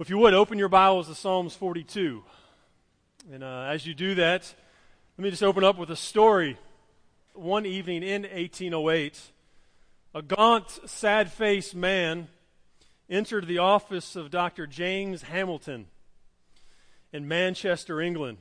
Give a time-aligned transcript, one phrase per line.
[0.00, 2.22] If you would, open your Bibles to Psalms 42.
[3.32, 4.54] And uh, as you do that,
[5.16, 6.56] let me just open up with a story.
[7.34, 9.20] One evening in 1808,
[10.14, 12.28] a gaunt, sad faced man
[13.10, 14.68] entered the office of Dr.
[14.68, 15.86] James Hamilton
[17.12, 18.38] in Manchester, England.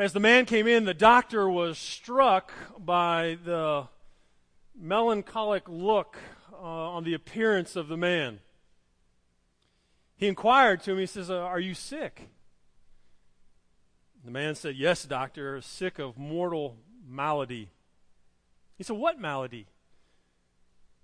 [0.00, 3.86] As the man came in, the doctor was struck by the
[4.74, 6.16] melancholic look
[6.54, 8.38] uh, on the appearance of the man.
[10.22, 12.28] He inquired to him, he says, uh, Are you sick?
[14.24, 17.70] The man said, Yes, doctor, sick of mortal malady.
[18.78, 19.66] He said, What malady?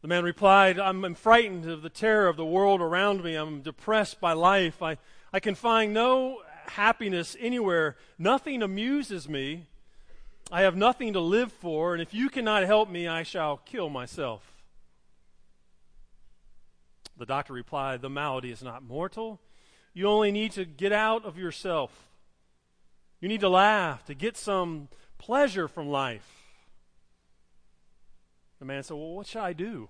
[0.02, 3.34] The man replied, I'm, I'm frightened of the terror of the world around me.
[3.34, 4.80] I'm depressed by life.
[4.80, 4.98] I,
[5.32, 7.96] I can find no happiness anywhere.
[8.20, 9.66] Nothing amuses me.
[10.52, 13.90] I have nothing to live for, and if you cannot help me, I shall kill
[13.90, 14.47] myself.
[17.18, 19.40] The doctor replied, The malady is not mortal.
[19.92, 22.08] You only need to get out of yourself.
[23.20, 26.30] You need to laugh, to get some pleasure from life.
[28.60, 29.88] The man said, Well, what shall I do?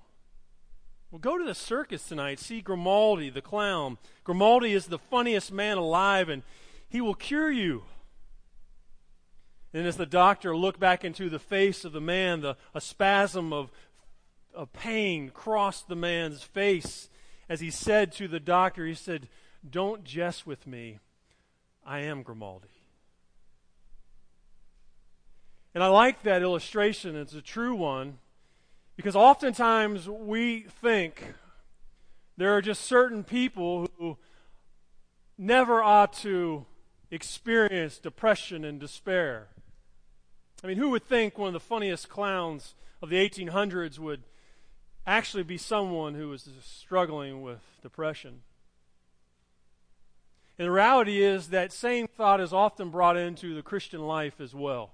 [1.11, 2.39] Well, go to the circus tonight.
[2.39, 3.99] See Grimaldi, the clown.
[4.25, 6.43] Grimaldi is the funniest man alive, and
[6.89, 7.85] he will cure you.
[9.73, 13.53] And as the doctor looked back into the face of the man, the, a spasm
[13.53, 13.71] of,
[14.55, 17.11] of pain crossed the man's face
[17.49, 19.29] as he said to the doctor, he said,
[19.69, 20.99] Don't jest with me.
[21.85, 22.69] I am Grimaldi.
[25.75, 27.17] And I like that illustration.
[27.17, 28.19] It's a true one
[28.97, 31.35] because oftentimes we think
[32.37, 34.19] there are just certain people who
[35.39, 36.67] never ought to
[37.11, 39.49] experience depression and despair.
[40.63, 44.25] I mean, who would think one of the funniest clowns of the 1800s would
[45.09, 48.43] actually be someone who is struggling with depression.
[50.59, 54.55] And the reality is that same thought is often brought into the Christian life as
[54.55, 54.93] well.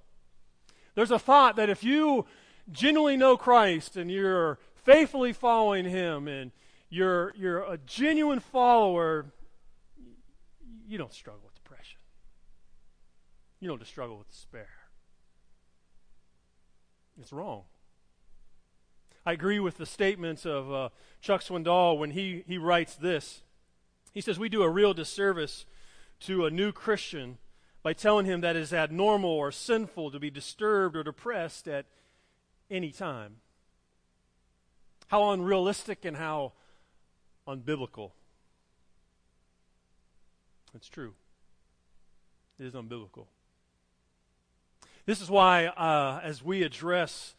[0.95, 2.27] There's a thought that if you
[2.71, 6.53] genuinely know Christ and you're faithfully following Him and
[6.89, 9.27] you're, you're a genuine follower,
[10.87, 11.99] you don't struggle with depression.
[13.59, 14.69] You don't struggle with despair.
[17.21, 17.65] It's wrong.
[19.27, 20.89] I agree with the statements of uh,
[21.21, 23.43] Chuck Swindoll when he, he writes this.
[24.13, 25.65] He says, We do a real disservice
[26.21, 27.39] to a new Christian
[27.83, 31.87] by telling him that it is abnormal or sinful to be disturbed or depressed at
[32.71, 33.37] any time.
[35.09, 36.53] How unrealistic and how
[37.47, 38.13] unbiblical.
[40.75, 41.15] It's true.
[42.59, 43.27] It is unbiblical.
[45.07, 47.35] This is why, uh, as we address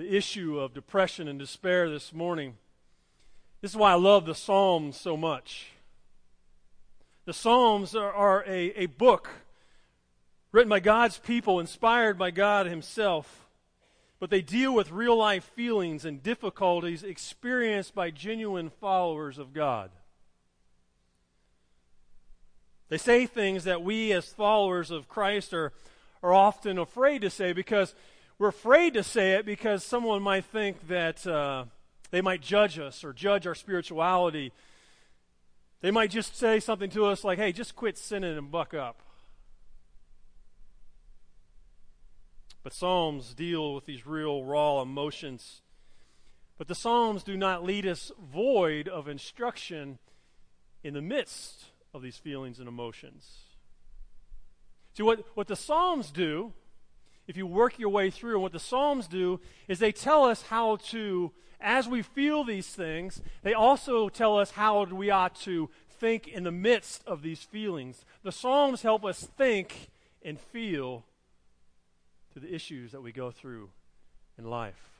[0.00, 2.54] the issue of depression and despair this morning.
[3.60, 5.72] This is why I love the Psalms so much.
[7.26, 9.28] The Psalms are, are a, a book
[10.52, 13.46] written by God's people, inspired by God Himself,
[14.18, 19.90] but they deal with real life feelings and difficulties experienced by genuine followers of God.
[22.88, 25.74] They say things that we, as followers of Christ, are,
[26.22, 27.94] are often afraid to say because
[28.40, 31.66] we're afraid to say it because someone might think that uh,
[32.10, 34.50] they might judge us or judge our spirituality.
[35.82, 39.02] They might just say something to us like, hey, just quit sinning and buck up.
[42.62, 45.60] But Psalms deal with these real, raw emotions.
[46.56, 49.98] But the Psalms do not lead us void of instruction
[50.82, 53.40] in the midst of these feelings and emotions.
[54.94, 56.54] See, what, what the Psalms do
[57.30, 60.42] if you work your way through, and what the Psalms do is they tell us
[60.42, 61.30] how to,
[61.60, 66.42] as we feel these things, they also tell us how we ought to think in
[66.42, 68.04] the midst of these feelings.
[68.24, 69.90] The Psalms help us think
[70.24, 71.04] and feel
[72.32, 73.70] to the issues that we go through
[74.36, 74.90] in life.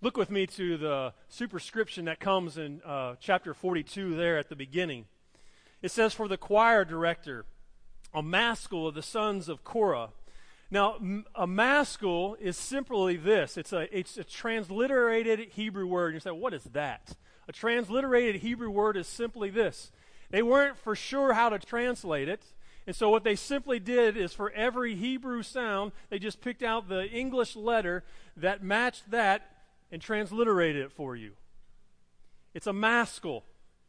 [0.00, 4.56] Look with me to the superscription that comes in uh, chapter 42 there at the
[4.56, 5.04] beginning.
[5.80, 7.44] It says, For the choir director,
[8.12, 10.08] a maskil of the sons of Korah,
[10.70, 10.96] now,
[11.34, 16.14] a maskil is simply this it's a, it's a transliterated Hebrew word.
[16.14, 17.16] You say, what is that?
[17.48, 19.90] A transliterated Hebrew word is simply this.
[20.30, 22.42] They weren't for sure how to translate it.
[22.86, 26.88] And so, what they simply did is for every Hebrew sound, they just picked out
[26.88, 28.04] the English letter
[28.36, 29.50] that matched that
[29.90, 31.32] and transliterated it for you.
[32.52, 33.44] It's a maskil.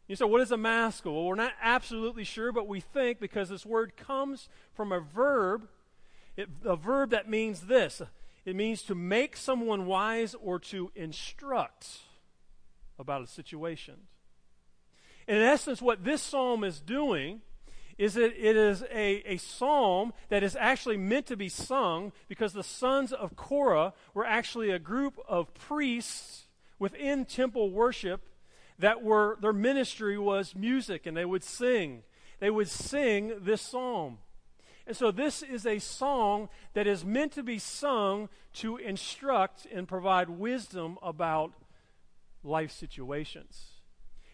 [0.07, 1.13] You say, what is a maskil?
[1.13, 5.67] Well, we're not absolutely sure, but we think because this word comes from a verb
[6.39, 8.01] it, a verb that means this
[8.45, 11.99] it means to make someone wise or to instruct
[12.97, 13.95] about a situation.
[15.27, 17.41] And in essence, what this psalm is doing
[17.97, 22.53] is that it is a, a psalm that is actually meant to be sung because
[22.53, 26.47] the sons of Korah were actually a group of priests
[26.79, 28.21] within temple worship
[28.79, 32.03] that were, their ministry was music and they would sing.
[32.39, 34.19] They would sing this psalm.
[34.89, 39.87] And so this is a song that is meant to be sung to instruct and
[39.87, 41.53] provide wisdom about
[42.43, 43.81] life situations.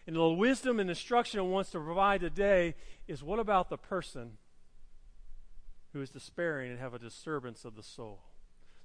[0.06, 2.74] And the wisdom and instruction it wants to provide today
[3.06, 4.38] is what about the person
[5.92, 8.20] who is despairing and have a disturbance of the soul?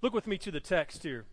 [0.01, 1.23] Look with me to the text here.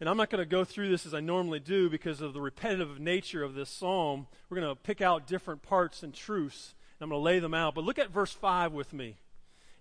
[0.00, 2.40] And I'm not going to go through this as I normally do because of the
[2.40, 4.26] repetitive nature of this psalm.
[4.50, 7.74] We're going to pick out different parts and truths, I'm going to lay them out.
[7.74, 9.16] But look at verse 5 with me.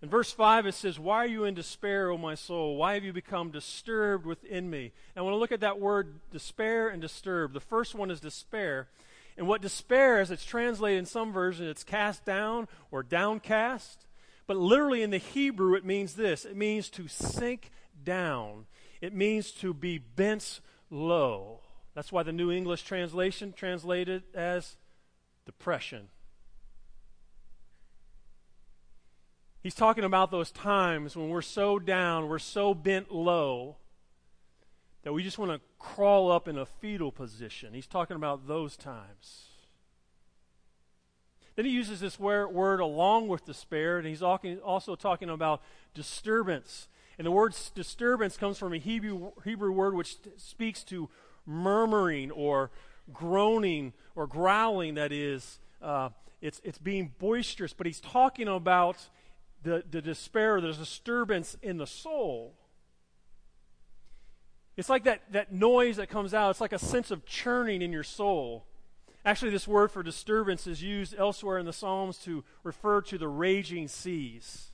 [0.01, 2.75] In verse 5, it says, Why are you in despair, O my soul?
[2.75, 4.91] Why have you become disturbed within me?
[5.15, 7.53] And I want to look at that word despair and disturb.
[7.53, 8.89] The first one is despair.
[9.37, 14.05] And what despair, is, it's translated in some versions, it's cast down or downcast.
[14.45, 17.71] But literally in the Hebrew, it means this it means to sink
[18.03, 18.65] down,
[19.01, 21.61] it means to be bent low.
[21.95, 24.75] That's why the New English translation translated as
[25.45, 26.09] depression.
[29.63, 33.77] He's talking about those times when we're so down, we're so bent low,
[35.03, 37.73] that we just want to crawl up in a fetal position.
[37.73, 39.45] He's talking about those times.
[41.55, 45.61] Then he uses this word along with despair, and he's also talking about
[45.93, 46.89] disturbance.
[47.17, 51.09] And the word disturbance comes from a Hebrew, Hebrew word which speaks to
[51.45, 52.69] murmuring or
[53.13, 55.59] groaning or growling, that is.
[55.81, 56.09] Uh,
[56.41, 58.97] it's, it's being boisterous, but he's talking about
[59.63, 62.53] the, the despair, the disturbance in the soul.
[64.75, 66.51] It's like that, that noise that comes out.
[66.51, 68.65] It's like a sense of churning in your soul.
[69.25, 73.27] Actually, this word for disturbance is used elsewhere in the Psalms to refer to the
[73.27, 74.71] raging seas.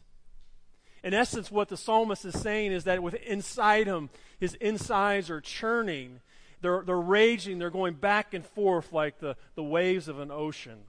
[1.03, 4.09] In essence, what the psalmist is saying is that with inside him,
[4.39, 6.19] his insides are churning.
[6.62, 7.59] They're, they're raging.
[7.59, 10.80] They're going back and forth like the, the waves of an ocean.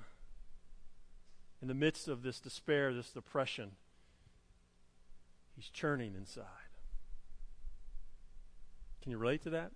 [1.63, 3.73] In the midst of this despair, this depression,
[5.61, 6.47] He's churning inside.
[9.03, 9.73] Can you relate to that?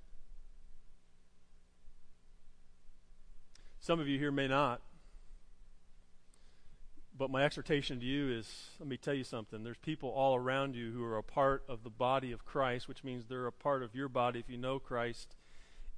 [3.80, 4.80] Some of you here may not.
[7.14, 9.62] But my exhortation to you is let me tell you something.
[9.62, 13.04] There's people all around you who are a part of the body of Christ, which
[13.04, 15.36] means they're a part of your body if you know Christ.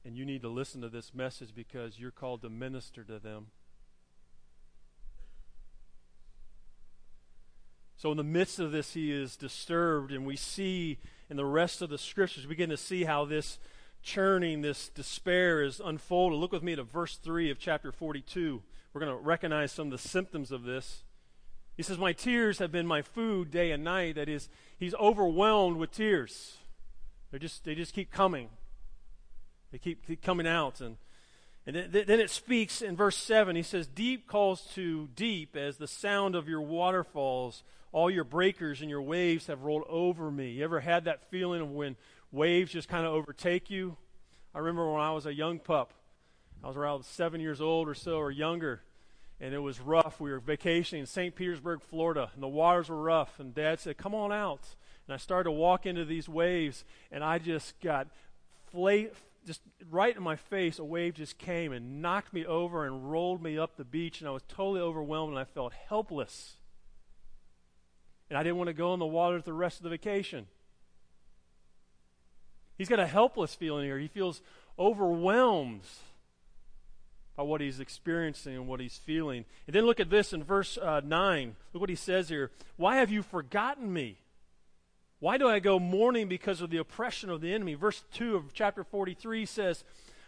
[0.04, 3.52] And you need to listen to this message because you're called to minister to them.
[8.06, 11.82] So, in the midst of this, he is disturbed, and we see in the rest
[11.82, 13.58] of the scriptures, we begin to see how this
[14.00, 16.38] churning, this despair is unfolded.
[16.38, 18.62] Look with me to verse 3 of chapter 42.
[18.92, 21.02] We're going to recognize some of the symptoms of this.
[21.76, 24.14] He says, My tears have been my food day and night.
[24.14, 24.48] That is,
[24.78, 26.58] he's overwhelmed with tears.
[27.32, 28.50] They just, they just keep coming.
[29.72, 30.80] They keep, keep coming out.
[30.80, 30.96] And
[31.66, 33.56] and then it speaks in verse 7.
[33.56, 37.64] He says, Deep calls to deep as the sound of your waterfalls.
[37.90, 40.50] All your breakers and your waves have rolled over me.
[40.50, 41.96] You ever had that feeling of when
[42.30, 43.96] waves just kind of overtake you?
[44.54, 45.92] I remember when I was a young pup.
[46.62, 48.82] I was around seven years old or so or younger.
[49.40, 50.20] And it was rough.
[50.20, 51.34] We were vacationing in St.
[51.34, 52.30] Petersburg, Florida.
[52.34, 53.40] And the waters were rough.
[53.40, 54.62] And Dad said, Come on out.
[55.06, 56.84] And I started to walk into these waves.
[57.10, 58.06] And I just got
[58.70, 59.08] fla-
[59.46, 63.42] just right in my face, a wave just came and knocked me over and rolled
[63.42, 66.56] me up the beach, and I was totally overwhelmed and I felt helpless.
[68.28, 70.48] And I didn't want to go in the water the rest of the vacation.
[72.76, 73.98] He's got a helpless feeling here.
[73.98, 74.42] He feels
[74.78, 75.82] overwhelmed
[77.36, 79.44] by what he's experiencing and what he's feeling.
[79.66, 81.56] And then look at this in verse uh, 9.
[81.72, 82.50] Look what he says here.
[82.76, 84.18] Why have you forgotten me?
[85.18, 87.74] Why do I go mourning because of the oppression of the enemy?
[87.74, 89.84] Verse 2 of chapter 43 says,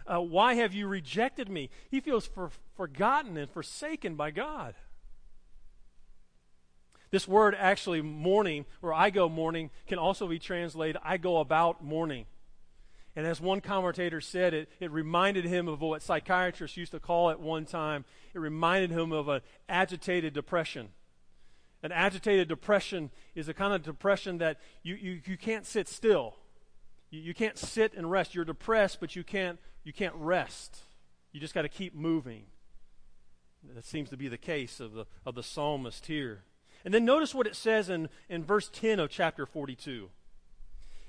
[0.07, 1.69] uh, Why have you rejected me?
[1.91, 4.75] He feels for, forgotten and forsaken by God.
[7.11, 11.83] This word actually, mourning, or I go mourning, can also be translated, I go about
[11.83, 12.27] mourning.
[13.17, 17.31] And as one commentator said, it, it reminded him of what psychiatrists used to call
[17.31, 18.05] at one time.
[18.33, 20.91] It reminded him of an agitated depression.
[21.83, 26.35] An agitated depression is a kind of depression that you, you, you can't sit still.
[27.11, 28.35] You, you can't sit and rest.
[28.35, 30.79] You're depressed, but you can't, you can't rest.
[31.33, 32.45] You just got to keep moving.
[33.75, 36.43] That seems to be the case of the, of the psalmist here.
[36.85, 40.11] And then notice what it says in, in verse 10 of chapter 42.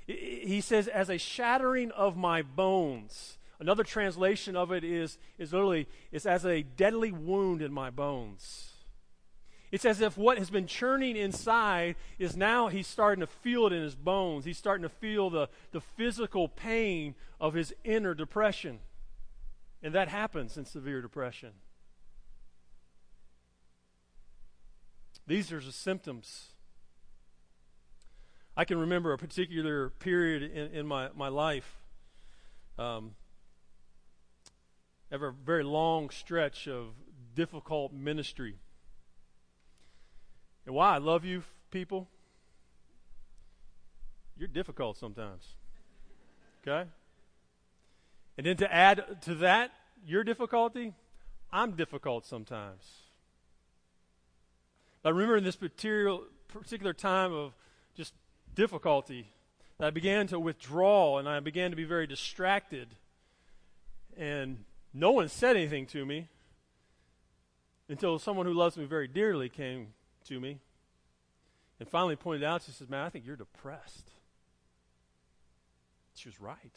[0.06, 3.38] He says, As a shattering of my bones.
[3.60, 8.69] Another translation of it is, is literally, it's as a deadly wound in my bones.
[9.72, 13.72] It's as if what has been churning inside is now he's starting to feel it
[13.72, 14.44] in his bones.
[14.44, 18.80] He's starting to feel the, the physical pain of his inner depression.
[19.82, 21.50] And that happens in severe depression.
[25.26, 26.48] These are the symptoms.
[28.56, 31.78] I can remember a particular period in, in my, my life.
[32.76, 33.12] Um,
[35.12, 36.88] ever a very long stretch of
[37.34, 38.56] difficult ministry.
[40.70, 42.06] And why I love you people,
[44.38, 45.56] you're difficult sometimes.
[46.62, 46.88] Okay?
[48.38, 49.72] And then to add to that,
[50.06, 50.94] your difficulty,
[51.50, 52.84] I'm difficult sometimes.
[55.04, 57.52] I remember in this particular, time of
[57.96, 58.14] just
[58.54, 59.26] difficulty
[59.80, 62.94] I began to withdraw and I began to be very distracted.
[64.16, 64.62] And
[64.94, 66.28] no one said anything to me
[67.88, 69.94] until someone who loves me very dearly came
[70.30, 70.58] to me
[71.78, 74.10] and finally pointed out, she says, Man, I think you're depressed.
[76.14, 76.76] She was right.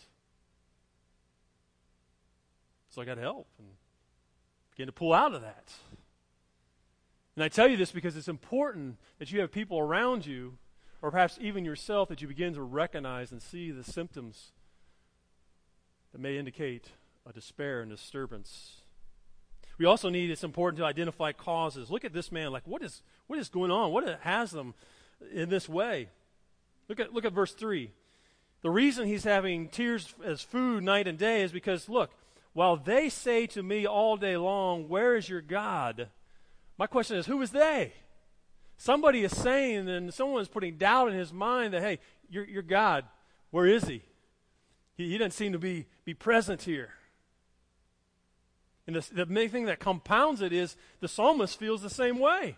[2.90, 3.68] So I got help and
[4.72, 5.72] began to pull out of that.
[7.36, 10.58] And I tell you this because it's important that you have people around you,
[11.02, 14.52] or perhaps even yourself, that you begin to recognize and see the symptoms
[16.12, 16.90] that may indicate
[17.28, 18.78] a despair and disturbance.
[19.78, 21.90] We also need, it's important to identify causes.
[21.90, 23.92] Look at this man, like, what is, what is going on?
[23.92, 24.74] What has them
[25.34, 26.10] in this way?
[26.90, 27.92] Look at, look at verse 3.
[28.62, 32.12] The reason he's having tears as food night and day is because, look,
[32.54, 36.10] while they say to me all day long, Where is your God?
[36.78, 37.94] My question is, who is they?
[38.78, 42.00] Somebody is saying, and someone is putting doubt in his mind that, hey,
[42.30, 43.06] your, your God,
[43.52, 44.02] where is he?
[44.96, 45.10] he?
[45.10, 46.90] He doesn't seem to be, be present here.
[48.88, 52.58] And the main thing that compounds it is the psalmist feels the same way.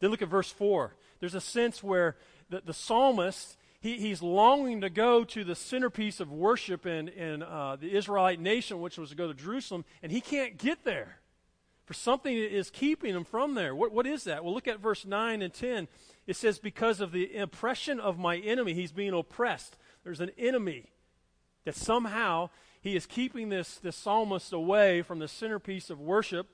[0.00, 0.94] Then look at verse 4.
[1.20, 2.16] There's a sense where
[2.50, 7.42] the, the psalmist he, he's longing to go to the centerpiece of worship in, in
[7.42, 11.20] uh, the Israelite nation, which was to go to Jerusalem, and he can't get there.
[11.84, 13.74] For something is keeping him from there.
[13.74, 14.44] What, what is that?
[14.44, 15.88] Well, look at verse 9 and 10.
[16.26, 19.78] It says, Because of the oppression of my enemy, he's being oppressed.
[20.04, 20.90] There's an enemy
[21.64, 22.50] that somehow
[22.82, 26.48] he is keeping this, this psalmist away from the centerpiece of worship.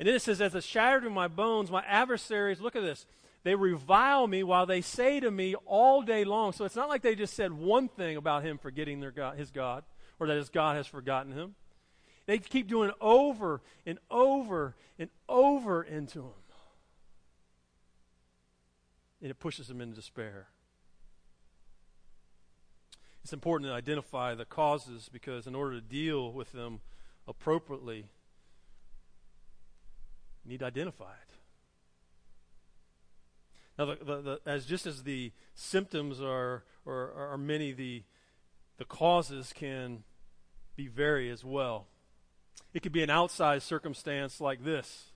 [0.00, 3.04] And then it says, As a shattered in my bones, my adversaries, look at this,
[3.44, 6.54] they revile me while they say to me all day long.
[6.54, 9.50] So it's not like they just said one thing about him forgetting their God, his
[9.50, 9.84] God,
[10.18, 11.54] or that his God has forgotten him.
[12.24, 16.32] They keep doing over and over and over into him.
[19.20, 20.46] And it pushes him into despair.
[23.22, 26.80] It's important to identify the causes because, in order to deal with them
[27.28, 28.06] appropriately,
[30.44, 31.34] you need to identify it.
[33.78, 38.02] Now, the, the, the, as just as the symptoms are, or are many, the,
[38.76, 40.04] the causes can
[40.76, 41.86] be vary as well.
[42.72, 45.12] It could be an outside circumstance like this.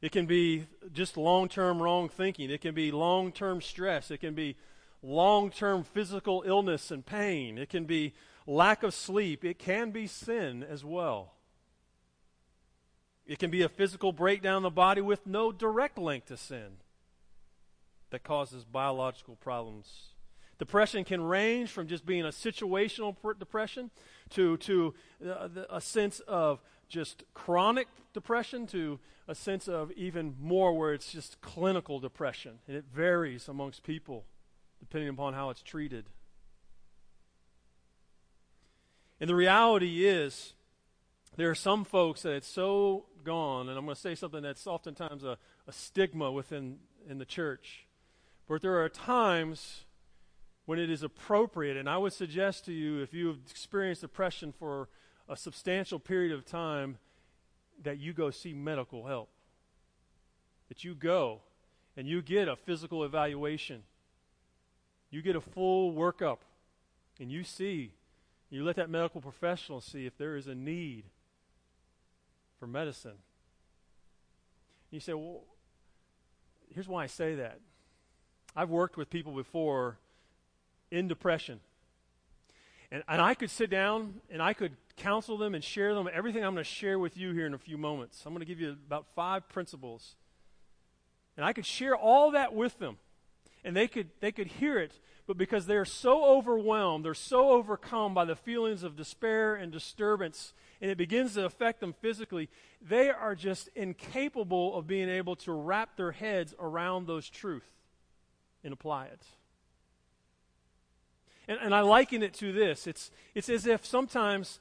[0.00, 2.50] It can be just long term wrong thinking.
[2.50, 4.10] It can be long term stress.
[4.10, 4.56] It can be
[5.02, 7.58] long term physical illness and pain.
[7.58, 8.14] It can be
[8.46, 9.44] lack of sleep.
[9.44, 11.34] It can be sin as well.
[13.30, 16.78] It can be a physical breakdown of the body with no direct link to sin
[18.10, 20.08] that causes biological problems.
[20.58, 23.92] Depression can range from just being a situational depression
[24.30, 24.94] to, to
[25.24, 31.12] uh, a sense of just chronic depression to a sense of even more where it's
[31.12, 32.58] just clinical depression.
[32.66, 34.24] And it varies amongst people
[34.80, 36.06] depending upon how it's treated.
[39.20, 40.54] And the reality is,
[41.40, 44.66] there are some folks that it's so gone, and I'm going to say something that's
[44.66, 47.86] oftentimes a, a stigma within in the church.
[48.46, 49.84] But there are times
[50.66, 54.52] when it is appropriate, and I would suggest to you, if you have experienced depression
[54.52, 54.90] for
[55.30, 56.98] a substantial period of time,
[57.84, 59.30] that you go see medical help.
[60.68, 61.40] That you go
[61.96, 63.84] and you get a physical evaluation.
[65.08, 66.40] You get a full workup,
[67.18, 67.94] and you see,
[68.50, 71.04] you let that medical professional see if there is a need
[72.60, 73.16] for medicine.
[74.92, 75.42] You say, well,
[76.72, 77.58] here's why I say that.
[78.54, 79.98] I've worked with people before
[80.90, 81.60] in depression.
[82.92, 86.44] And, and I could sit down and I could counsel them and share them everything
[86.44, 88.22] I'm going to share with you here in a few moments.
[88.26, 90.16] I'm going to give you about five principles.
[91.36, 92.98] And I could share all that with them.
[93.64, 94.92] and they could, they could hear it,
[95.26, 100.52] but because they're so overwhelmed, they're so overcome by the feelings of despair and disturbance,
[100.80, 102.48] and it begins to affect them physically,
[102.80, 107.68] they are just incapable of being able to wrap their heads around those truths
[108.64, 109.22] and apply it.
[111.48, 114.60] And, and I liken it to this it's, it's as if sometimes,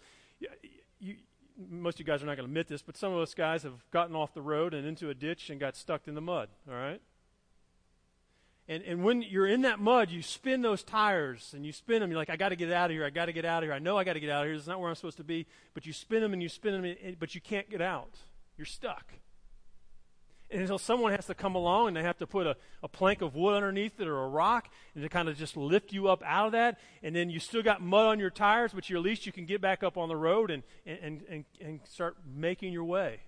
[0.99, 1.15] you,
[1.69, 3.63] most of you guys are not going to admit this, but some of us guys
[3.63, 6.49] have gotten off the road and into a ditch and got stuck in the mud,
[6.67, 7.01] all right?
[8.69, 12.11] And, and when you're in that mud, you spin those tires and you spin them.
[12.11, 13.03] You're like, I got to get out of here.
[13.03, 13.73] I got to get out of here.
[13.73, 14.55] I know I got to get out of here.
[14.55, 15.47] Is not where I'm supposed to be.
[15.73, 18.13] But you spin them and you spin them, and, but you can't get out.
[18.57, 19.11] You're stuck.
[20.51, 23.35] And someone has to come along and they have to put a, a plank of
[23.35, 26.47] wood underneath it or a rock and to kind of just lift you up out
[26.47, 26.79] of that.
[27.01, 29.61] And then you still got mud on your tires, but at least you can get
[29.61, 33.21] back up on the road and, and, and, and start making your way.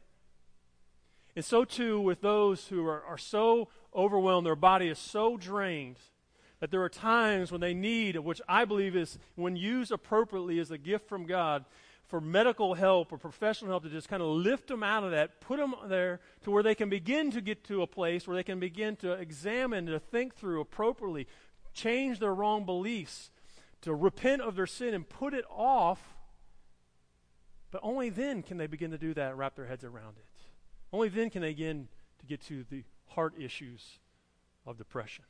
[1.35, 5.97] And so too with those who are, are so overwhelmed, their body is so drained
[6.59, 10.71] that there are times when they need, which I believe is, when used appropriately, as
[10.71, 11.65] a gift from God
[12.05, 15.41] for medical help or professional help to just kind of lift them out of that,
[15.41, 18.43] put them there to where they can begin to get to a place where they
[18.43, 21.25] can begin to examine, to think through appropriately,
[21.73, 23.31] change their wrong beliefs,
[23.81, 26.15] to repent of their sin and put it off.
[27.71, 30.25] But only then can they begin to do that wrap their heads around it.
[30.93, 31.87] Only then can they begin
[32.19, 32.83] to get to the
[33.15, 33.99] heart issues
[34.65, 35.25] of depression.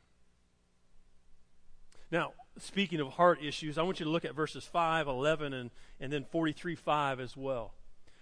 [2.11, 5.71] Now, speaking of heart issues, I want you to look at verses 5, 11, and,
[5.99, 7.73] and then 43, 5 as well.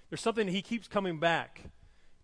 [0.10, 1.64] There's something he keeps coming back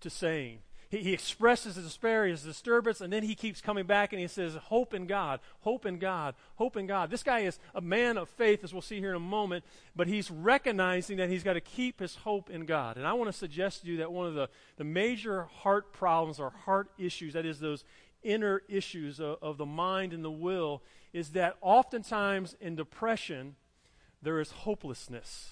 [0.01, 0.60] to saying.
[0.89, 4.27] He, he expresses his despair, his disturbance, and then he keeps coming back and he
[4.27, 7.10] says, Hope in God, hope in God, hope in God.
[7.10, 9.63] This guy is a man of faith, as we'll see here in a moment,
[9.96, 12.98] but he's recognizing that he's got to keep his hope in God.
[12.98, 16.39] And I want to suggest to you that one of the, the major heart problems
[16.39, 17.84] or heart issues, that is, those
[18.24, 20.82] inner issues of, of the mind and the will,
[21.13, 23.56] is that oftentimes in depression,
[24.22, 25.51] there is hopelessness.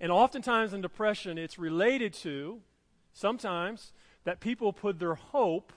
[0.00, 2.62] And oftentimes in depression, it's related to
[3.12, 3.92] sometimes
[4.24, 5.72] that people put their hope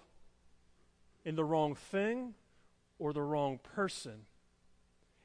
[1.25, 2.33] in the wrong thing
[2.99, 4.25] or the wrong person.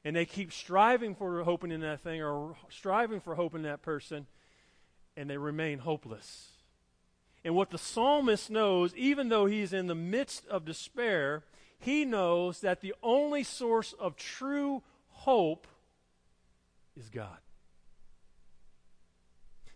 [0.03, 3.81] And they keep striving for hoping in that thing or striving for hope in that
[3.81, 4.27] person,
[5.17, 6.51] and they remain hopeless.
[7.43, 11.43] And what the psalmist knows, even though he's in the midst of despair,
[11.77, 15.67] he knows that the only source of true hope
[16.97, 17.37] is God.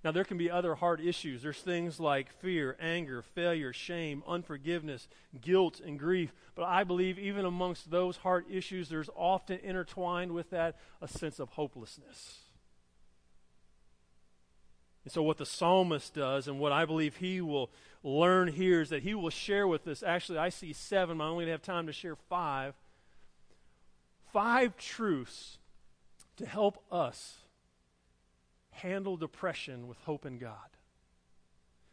[0.04, 1.42] Now, there can be other hard issues.
[1.42, 5.08] There's things like fear, anger, failure, shame, unforgiveness,
[5.40, 6.34] guilt, and grief.
[6.56, 11.40] But I believe even amongst those hard issues, there's often intertwined with that a sense
[11.40, 12.40] of hopelessness.
[15.06, 17.72] And so, what the psalmist does, and what I believe he will
[18.04, 20.04] learn here, is that he will share with us.
[20.04, 22.74] Actually, I see seven, but I only have time to share five.
[24.34, 25.60] Five truths
[26.38, 27.43] to help us
[28.74, 30.58] handle depression with hope in God,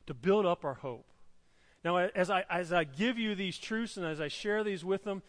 [0.07, 1.07] to build up our hope.
[1.85, 5.05] Now, as I, as I give you these truths and as I share these with
[5.05, 5.23] them,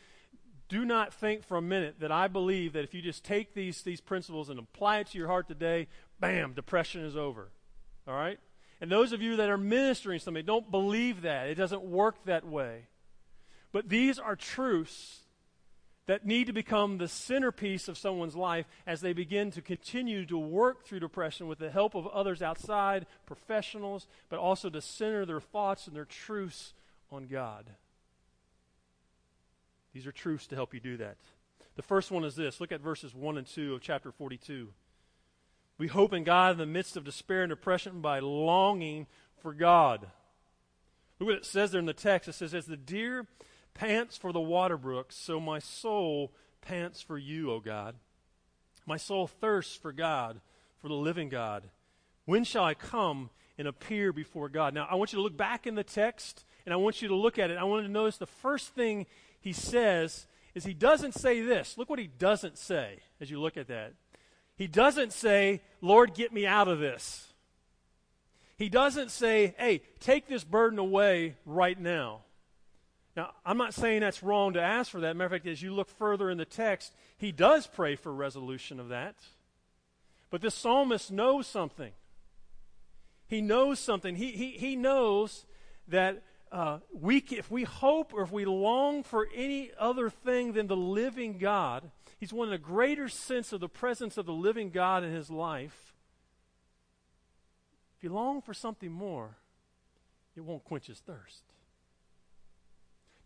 [0.67, 3.81] do not think for a minute that I believe that if you just take these,
[3.81, 5.87] these principles and apply it to your heart today,
[6.19, 7.49] bam, depression is over.
[8.07, 8.39] All right?
[8.79, 11.47] And those of you that are ministering somebody, don't believe that.
[11.47, 12.87] It doesn't work that way.
[13.71, 15.19] But these are truths
[16.11, 20.37] that need to become the centerpiece of someone's life as they begin to continue to
[20.37, 25.39] work through depression with the help of others outside, professionals, but also to center their
[25.39, 26.73] thoughts and their truths
[27.13, 27.69] on God.
[29.93, 31.15] These are truths to help you do that.
[31.77, 34.67] The first one is this look at verses 1 and 2 of chapter 42.
[35.77, 39.07] We hope in God in the midst of despair and depression by longing
[39.41, 40.07] for God.
[41.19, 42.27] Look what it says there in the text.
[42.27, 43.27] It says, As the deer
[43.73, 46.31] pants for the water brooks, so my soul
[46.61, 47.95] pants for you, O God.
[48.85, 50.41] My soul thirsts for God,
[50.79, 51.69] for the living God.
[52.25, 54.73] When shall I come and appear before God?
[54.73, 57.15] Now, I want you to look back in the text, and I want you to
[57.15, 57.57] look at it.
[57.57, 59.05] I want you to notice the first thing
[59.39, 61.77] he says is he doesn't say this.
[61.77, 63.93] Look what he doesn't say as you look at that.
[64.55, 67.33] He doesn't say, Lord, get me out of this.
[68.57, 72.21] He doesn't say, hey, take this burden away right now.
[73.15, 75.15] Now, I'm not saying that's wrong to ask for that.
[75.15, 78.79] Matter of fact, as you look further in the text, he does pray for resolution
[78.79, 79.15] of that.
[80.29, 81.91] But this psalmist knows something.
[83.27, 84.15] He knows something.
[84.15, 85.45] He, he, he knows
[85.89, 90.67] that uh, we, if we hope or if we long for any other thing than
[90.67, 91.89] the living God,
[92.21, 95.95] He's wanting a greater sense of the presence of the living God in his life.
[97.97, 99.37] If you long for something more,
[100.35, 101.41] it won't quench his thirst.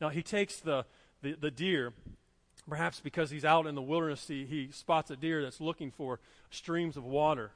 [0.05, 0.85] Now, he takes the,
[1.23, 1.91] the, the deer.
[2.69, 6.19] Perhaps because he's out in the wilderness, he, he spots a deer that's looking for
[6.51, 7.49] streams of water.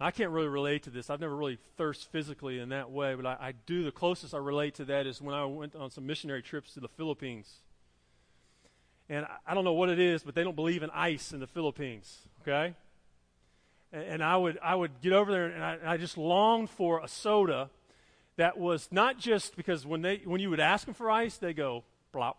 [0.00, 1.10] I can't really relate to this.
[1.10, 3.84] I've never really thirst physically in that way, but I, I, do.
[3.84, 6.80] The closest I relate to that is when I went on some missionary trips to
[6.80, 7.52] the Philippines.
[9.10, 11.46] And I, don't know what it is, but they don't believe in ice in the
[11.46, 12.74] Philippines, okay?
[13.92, 16.70] And, and I, would, I would get over there and I, and I just longed
[16.70, 17.68] for a soda
[18.38, 21.52] that was not just because when, they, when you would ask them for ice, they
[21.52, 22.34] go, blop,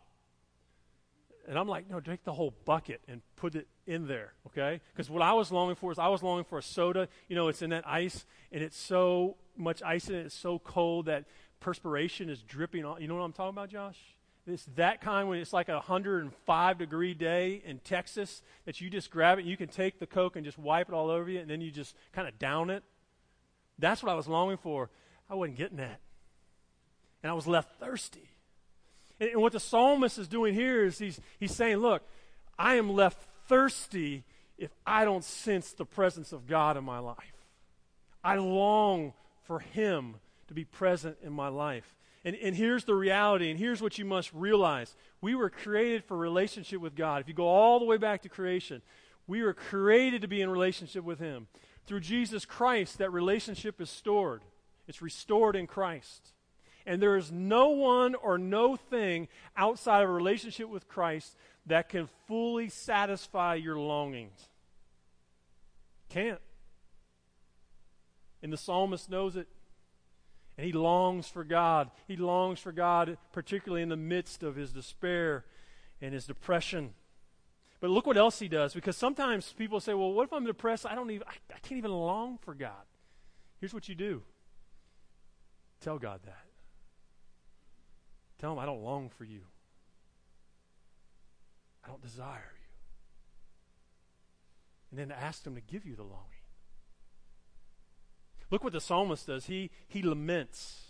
[1.46, 4.80] and I'm like, no, drink the whole bucket and put it in there, okay?
[4.94, 7.10] Because what I was longing for is I was longing for a soda.
[7.28, 10.60] You know, it's in that ice, and it's so much ice in it, it's so
[10.60, 11.26] cold that
[11.60, 13.02] perspiration is dripping on.
[13.02, 13.98] You know what I'm talking about, Josh?
[14.48, 19.12] It's that kind when it's like a 105 degree day in Texas that you just
[19.12, 21.40] grab it and you can take the Coke and just wipe it all over you,
[21.40, 22.84] and then you just kind of down it.
[23.80, 24.90] That's what I was longing for.
[25.30, 26.00] I wasn't getting that.
[27.22, 28.30] And I was left thirsty.
[29.20, 32.04] And, and what the psalmist is doing here is he's, he's saying, Look,
[32.58, 34.24] I am left thirsty
[34.58, 37.18] if I don't sense the presence of God in my life.
[38.24, 39.14] I long
[39.44, 40.16] for Him
[40.48, 41.96] to be present in my life.
[42.26, 44.94] And, and here's the reality, and here's what you must realize.
[45.22, 47.22] We were created for relationship with God.
[47.22, 48.82] If you go all the way back to creation,
[49.26, 51.48] we were created to be in relationship with Him.
[51.86, 54.42] Through Jesus Christ, that relationship is stored,
[54.90, 56.34] it's restored in Christ.
[56.86, 61.88] And there is no one or no thing outside of a relationship with Christ that
[61.88, 64.50] can fully satisfy your longings.
[66.10, 66.40] Can't.
[68.42, 69.48] And the psalmist knows it.
[70.58, 71.92] And he longs for God.
[72.08, 75.46] He longs for God, particularly in the midst of his despair
[76.02, 76.96] and his depression.
[77.80, 80.86] But look what else he does, because sometimes people say, "Well, what if I'm depressed?
[80.86, 82.84] I don't even, I, I can't even long for God."
[83.62, 84.24] Here's what you do:
[85.82, 86.46] tell God that.
[88.40, 89.42] Tell him, I don't long for you.
[91.84, 92.68] I don't desire you.
[94.92, 96.26] And then ask him to give you the longing.
[98.50, 99.46] Look what the psalmist does.
[99.46, 100.86] He, he laments.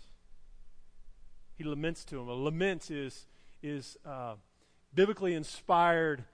[1.56, 2.28] He laments to him.
[2.28, 3.26] A lament is,
[3.62, 4.34] is uh,
[4.94, 6.24] biblically inspired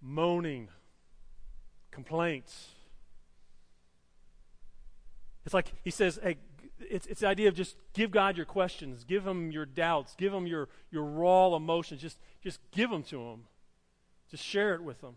[0.00, 0.68] moaning,
[1.90, 2.68] complaints.
[5.44, 6.38] It's like he says, Hey,
[6.90, 10.32] it's, it's the idea of just give God your questions, give him your doubts, give
[10.32, 12.00] him your, your raw emotions.
[12.00, 13.44] Just, just give them to him.
[14.30, 15.16] Just share it with them.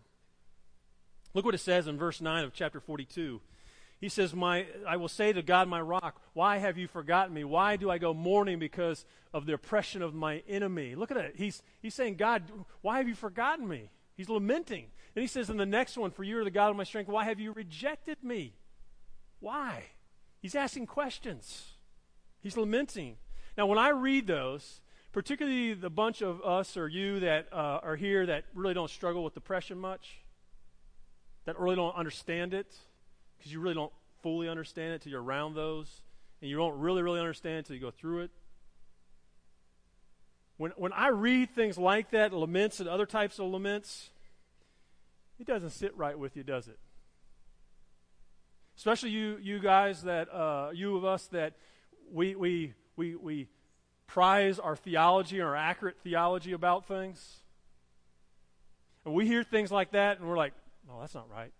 [1.34, 3.40] Look what it says in verse 9 of chapter 42.
[3.98, 7.44] He says, my, I will say to God, my rock, why have you forgotten me?
[7.44, 10.94] Why do I go mourning because of the oppression of my enemy?
[10.94, 11.36] Look at that.
[11.36, 12.42] He's, he's saying, God,
[12.82, 13.90] why have you forgotten me?
[14.14, 14.86] He's lamenting.
[15.14, 17.08] And he says in the next one, For you are the God of my strength,
[17.08, 18.54] why have you rejected me?
[19.40, 19.84] Why?
[20.46, 21.72] He's asking questions,
[22.40, 23.16] he's lamenting.
[23.58, 24.80] Now, when I read those,
[25.10, 29.24] particularly the bunch of us or you that uh, are here that really don't struggle
[29.24, 30.20] with depression much,
[31.46, 32.72] that really don't understand it,
[33.36, 33.90] because you really don't
[34.22, 36.02] fully understand it till you're around those,
[36.40, 38.30] and you don't really, really understand it till you go through it.
[40.58, 44.10] When, when I read things like that, laments and other types of laments,
[45.40, 46.78] it doesn't sit right with you, does it?
[48.76, 51.54] Especially you, you guys that, uh, you of us that
[52.12, 53.48] we, we, we, we
[54.06, 57.40] prize our theology our accurate theology about things.
[59.04, 60.52] And we hear things like that and we're like,
[60.86, 61.52] no, that's not right.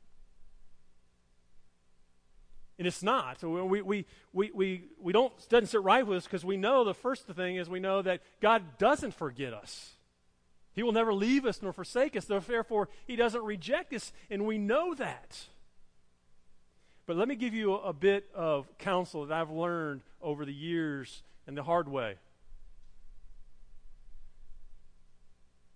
[2.78, 3.40] And it's not.
[3.40, 6.84] So we, we, we, we, we don't, doesn't sit right with us because we know
[6.84, 9.92] the first thing is we know that God doesn't forget us.
[10.74, 12.26] He will never leave us nor forsake us.
[12.26, 15.46] Therefore, He doesn't reject us, and we know that.
[17.06, 21.22] But let me give you a, bit of counsel that I've learned over the years
[21.46, 22.16] and the hard way.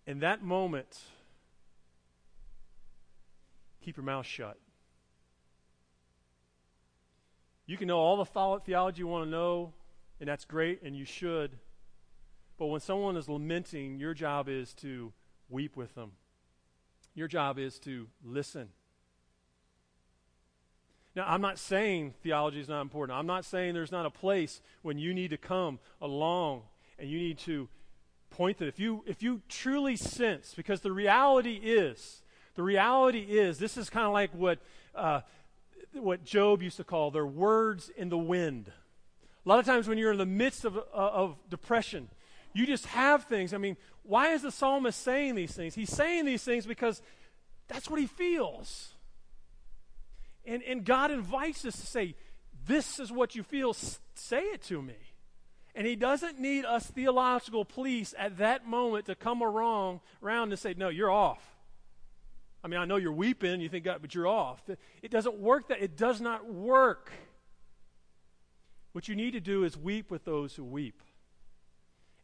[0.09, 0.99] In that moment,
[3.81, 4.59] keep your mouth shut.
[7.65, 9.73] You can know all the theology you want to know,
[10.19, 11.57] and that's great, and you should.
[12.59, 15.13] But when someone is lamenting, your job is to
[15.49, 16.11] weep with them.
[17.15, 18.71] Your job is to listen.
[21.17, 23.19] Now, I'm not saying theology is not important.
[23.19, 26.63] I'm not saying there's not a place when you need to come along
[26.99, 27.69] and you need to
[28.31, 32.23] point that if you if you truly sense, because the reality is,
[32.55, 34.61] the reality is, this is kind of like what
[34.95, 35.23] uh,
[35.93, 38.71] what Job used to call their words in the wind.
[39.45, 42.09] A lot of times when you're in the midst of, uh, of depression,
[42.53, 43.53] you just have things.
[43.53, 45.75] I mean, why is the psalmist saying these things?
[45.75, 47.03] He's saying these things because
[47.67, 48.93] that's what he feels.
[50.45, 52.15] And, and God invites us to say,
[52.67, 53.75] This is what you feel,
[54.15, 54.97] say it to me.
[55.75, 60.75] And he doesn't need us theological police at that moment to come around, and say,
[60.77, 61.45] No, you're off.
[62.63, 64.63] I mean, I know you're weeping, you think, God, but you're off.
[65.03, 65.83] It doesn't work that.
[65.83, 67.11] It does not work.
[68.93, 71.01] What you need to do is weep with those who weep.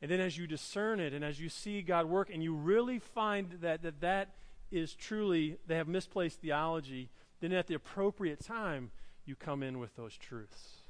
[0.03, 2.99] And then as you discern it and as you see God work and you really
[2.99, 4.35] find that that, that
[4.71, 7.09] is truly, they have misplaced theology,
[7.41, 8.91] then at the appropriate time,
[9.25, 10.81] you come in with those truths.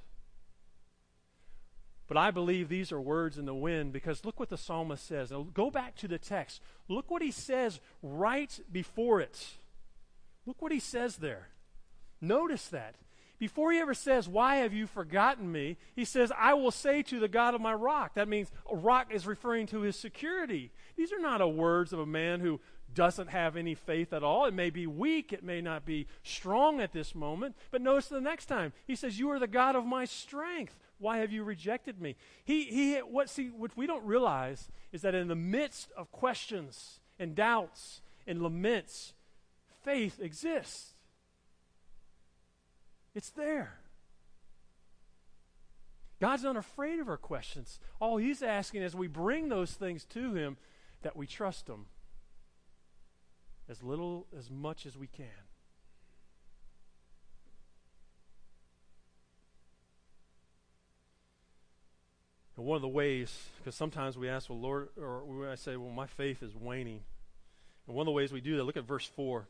[2.09, 5.33] But I believe these are words in the wind because look what the psalmist says.
[5.33, 6.61] Now go back to the text.
[6.89, 9.45] Look what he says right before it.
[10.45, 11.49] Look what he says there.
[12.21, 12.95] Notice that.
[13.39, 15.77] Before he ever says, Why have you forgotten me?
[15.95, 18.15] He says, I will say to the God of my rock.
[18.15, 20.71] That means a rock is referring to his security.
[20.97, 22.61] These are not words of a man who
[22.97, 24.47] doesn't have any faith at all.
[24.47, 27.55] It may be weak, it may not be strong at this moment.
[27.71, 28.73] But notice the next time.
[28.87, 30.77] He says, You are the God of my strength.
[30.99, 32.17] Why have you rejected me?
[32.43, 37.01] He, he, what, see, what we don't realize is that in the midst of questions
[37.19, 39.13] and doubts and laments,
[39.85, 40.95] faith exists.
[43.15, 43.79] It's there.
[46.19, 47.79] God's not afraid of our questions.
[48.01, 50.57] All He's asking as we bring those things to Him
[51.03, 51.87] that we trust Him
[53.69, 55.27] as little, as much as we can.
[62.57, 65.91] And one of the ways, because sometimes we ask, well, Lord, or I say, well,
[65.91, 67.01] my faith is waning.
[67.87, 69.47] And one of the ways we do that, look at verse 4.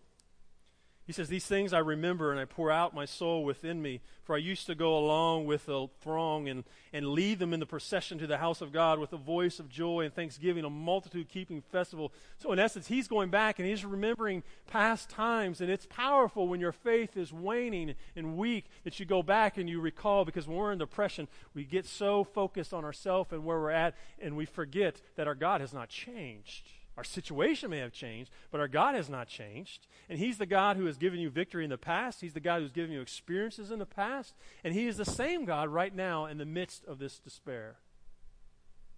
[1.06, 4.00] He says, These things I remember, and I pour out my soul within me.
[4.24, 7.66] For I used to go along with the throng and, and lead them in the
[7.66, 11.28] procession to the house of God with a voice of joy and thanksgiving, a multitude
[11.28, 12.12] keeping festival.
[12.38, 15.60] So, in essence, he's going back and he's remembering past times.
[15.60, 19.68] And it's powerful when your faith is waning and weak that you go back and
[19.68, 23.60] you recall, because when we're in depression, we get so focused on ourselves and where
[23.60, 26.66] we're at, and we forget that our God has not changed.
[26.96, 29.86] Our situation may have changed, but our God has not changed.
[30.08, 32.22] And He's the God who has given you victory in the past.
[32.22, 34.34] He's the God who's given you experiences in the past.
[34.64, 37.76] And He is the same God right now in the midst of this despair.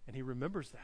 [0.06, 0.80] And He remembers that.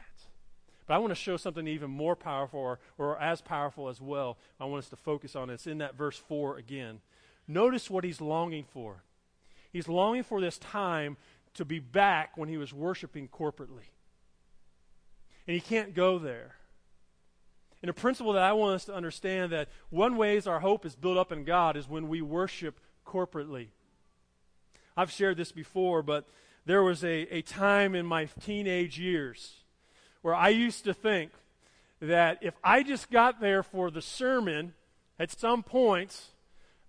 [0.85, 4.37] But I want to show something even more powerful or, or as powerful as well.
[4.59, 5.49] I want us to focus on.
[5.49, 6.99] It's in that verse 4 again.
[7.47, 9.03] Notice what He's longing for.
[9.71, 11.15] He's longing for this time
[11.53, 13.87] to be back when He was worshiping corporately.
[15.47, 16.55] And He can't go there.
[17.85, 20.95] And a principle that I want us to understand that one ways our hope is
[20.95, 23.67] built up in God is when we worship corporately.
[24.97, 26.27] I've shared this before, but
[26.65, 29.57] there was a, a time in my teenage years
[30.23, 31.29] where I used to think
[32.01, 34.73] that if I just got there for the sermon
[35.19, 36.19] at some point,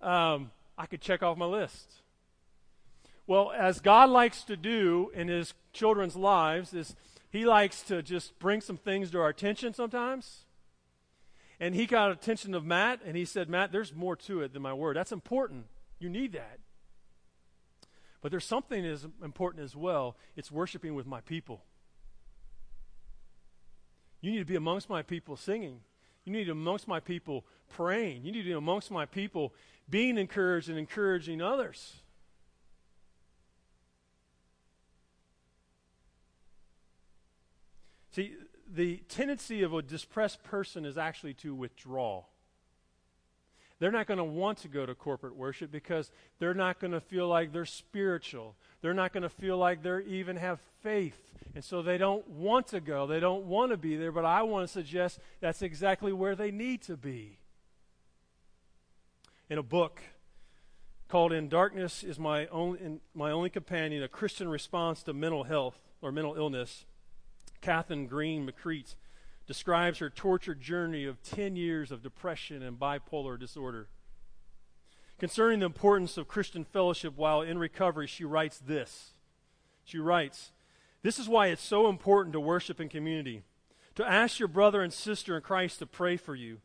[0.01, 1.93] um, I could check off my list.
[3.27, 6.97] Well, as God likes to do in his children's lives, is
[7.29, 10.46] he likes to just bring some things to our attention sometimes.
[11.59, 14.63] And he got attention of Matt, and he said, Matt, there's more to it than
[14.63, 14.97] my word.
[14.97, 15.67] That's important.
[15.99, 16.59] You need that.
[18.21, 20.17] But there's something as important as well.
[20.37, 21.63] It's worshiping with my people.
[24.21, 25.81] You need to be amongst my people singing.
[26.25, 28.25] You need to be amongst my people praying.
[28.25, 29.55] You need to be amongst my people
[29.89, 31.95] being encouraged and encouraging others.
[38.11, 38.35] See,
[38.73, 42.25] the tendency of a depressed person is actually to withdraw.
[43.79, 47.01] They're not going to want to go to corporate worship because they're not going to
[47.01, 48.57] feel like they're spiritual.
[48.81, 51.21] They're not going to feel like they even have faith.
[51.55, 53.07] And so they don't want to go.
[53.07, 54.13] They don't want to be there.
[54.13, 57.39] But I want to suggest that's exactly where they need to be.
[59.51, 60.01] In a book
[61.09, 65.79] called In Darkness is My Only, my only Companion, a Christian response to mental health
[66.01, 66.87] or mental illness.
[67.61, 68.95] Kathryn Greene McCreight
[69.47, 73.89] describes her tortured journey of 10 years of depression and bipolar disorder.
[75.19, 79.13] Concerning the importance of Christian fellowship while in recovery, she writes this.
[79.85, 80.51] She writes,
[81.03, 83.43] This is why it's so important to worship in community,
[83.95, 86.59] to ask your brother and sister in Christ to pray for you,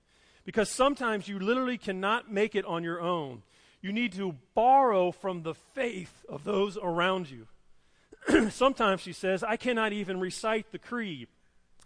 [0.43, 3.43] because sometimes you literally cannot make it on your own.
[3.81, 7.47] You need to borrow from the faith of those around you.
[8.49, 11.27] sometimes, she says, I cannot even recite the creed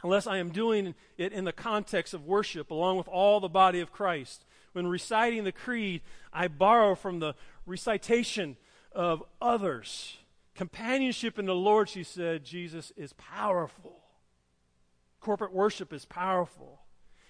[0.03, 3.79] unless I am doing it in the context of worship along with all the body
[3.79, 4.45] of Christ.
[4.73, 6.01] When reciting the creed,
[6.33, 7.33] I borrow from the
[7.65, 8.57] recitation
[8.91, 10.17] of others.
[10.53, 13.97] Companionship in the Lord, she said, Jesus is powerful.
[15.19, 16.81] Corporate worship is powerful.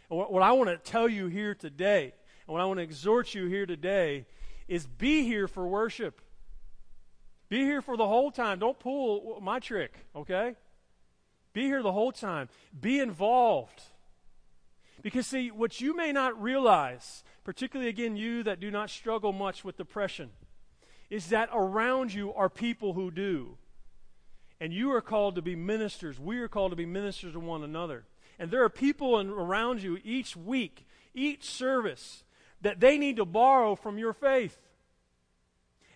[0.10, 2.14] And what, what I want to tell you here today,
[2.46, 4.26] and what I want to exhort you here today,
[4.68, 6.22] is be here for worship.
[7.56, 8.60] Be here for the whole time.
[8.60, 10.56] Don't pull my trick, okay?
[11.54, 12.50] Be here the whole time.
[12.78, 13.82] Be involved.
[15.02, 19.64] Because, see, what you may not realize, particularly again, you that do not struggle much
[19.64, 20.32] with depression,
[21.10, 23.56] is that around you are people who do.
[24.60, 26.20] And you are called to be ministers.
[26.20, 28.04] We are called to be ministers to one another.
[28.38, 32.26] And there are people in, around you each week, each service,
[32.60, 34.60] that they need to borrow from your faith.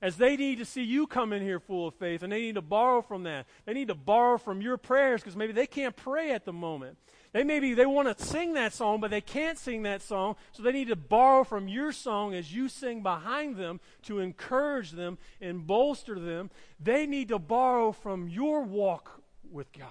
[0.01, 2.55] As they need to see you come in here full of faith, and they need
[2.55, 3.47] to borrow from that.
[3.65, 6.97] They need to borrow from your prayers because maybe they can't pray at the moment.
[7.33, 10.63] They maybe they want to sing that song, but they can't sing that song, so
[10.63, 15.17] they need to borrow from your song as you sing behind them to encourage them
[15.41, 16.49] and bolster them.
[16.79, 19.89] They need to borrow from your walk with God.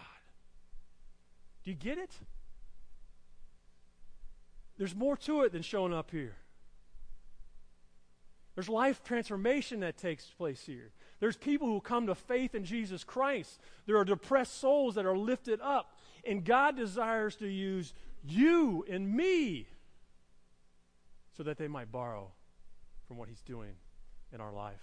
[1.65, 2.13] Do you get it?
[4.79, 6.37] There's more to it than showing up here.
[8.59, 10.91] There's life transformation that takes place here.
[11.21, 13.61] There's people who come to faith in Jesus Christ.
[13.87, 15.97] There are depressed souls that are lifted up.
[16.27, 17.95] And God desires to use
[18.25, 19.69] you and me
[21.37, 22.33] so that they might borrow
[23.07, 23.75] from what He's doing
[24.33, 24.83] in our life.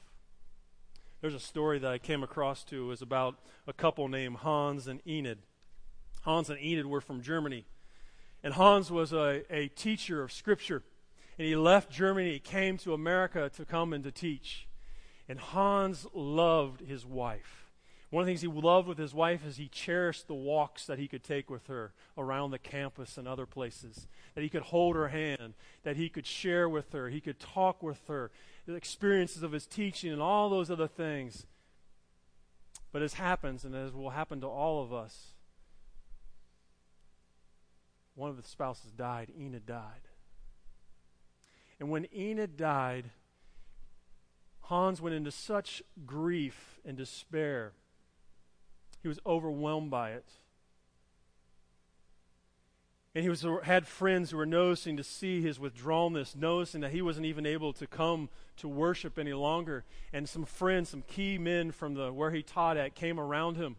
[1.20, 5.02] There's a story that I came across to is about a couple named Hans and
[5.06, 5.40] Enid.
[6.22, 7.66] Hans and Enid were from Germany.
[8.42, 10.82] And Hans was a, a teacher of Scripture
[11.38, 12.34] and he left Germany.
[12.34, 14.68] He came to America to come and to teach.
[15.28, 17.72] And Hans loved his wife.
[18.12, 21.00] One of the things he loved with his wife is he cherished the walks that
[21.00, 24.08] he could take with her around the campus and other places.
[24.36, 27.84] That he could hold her hand, that he could share with her, he could talk
[27.84, 28.32] with her,
[28.66, 31.46] the experiences of his teaching and all those other things.
[32.94, 35.34] But as happens, and as will happen to all of us,
[38.14, 39.32] one of the spouses died.
[39.38, 40.08] Enid died.
[41.80, 43.12] And when Enid died,
[44.62, 47.74] Hans went into such grief and despair.
[49.02, 50.26] He was overwhelmed by it.
[53.14, 57.02] And he was, had friends who were noticing to see his withdrawalness, noticing that he
[57.02, 59.86] wasn't even able to come to worship any longer.
[60.12, 63.78] And some friends, some key men from the where he taught at, came around him.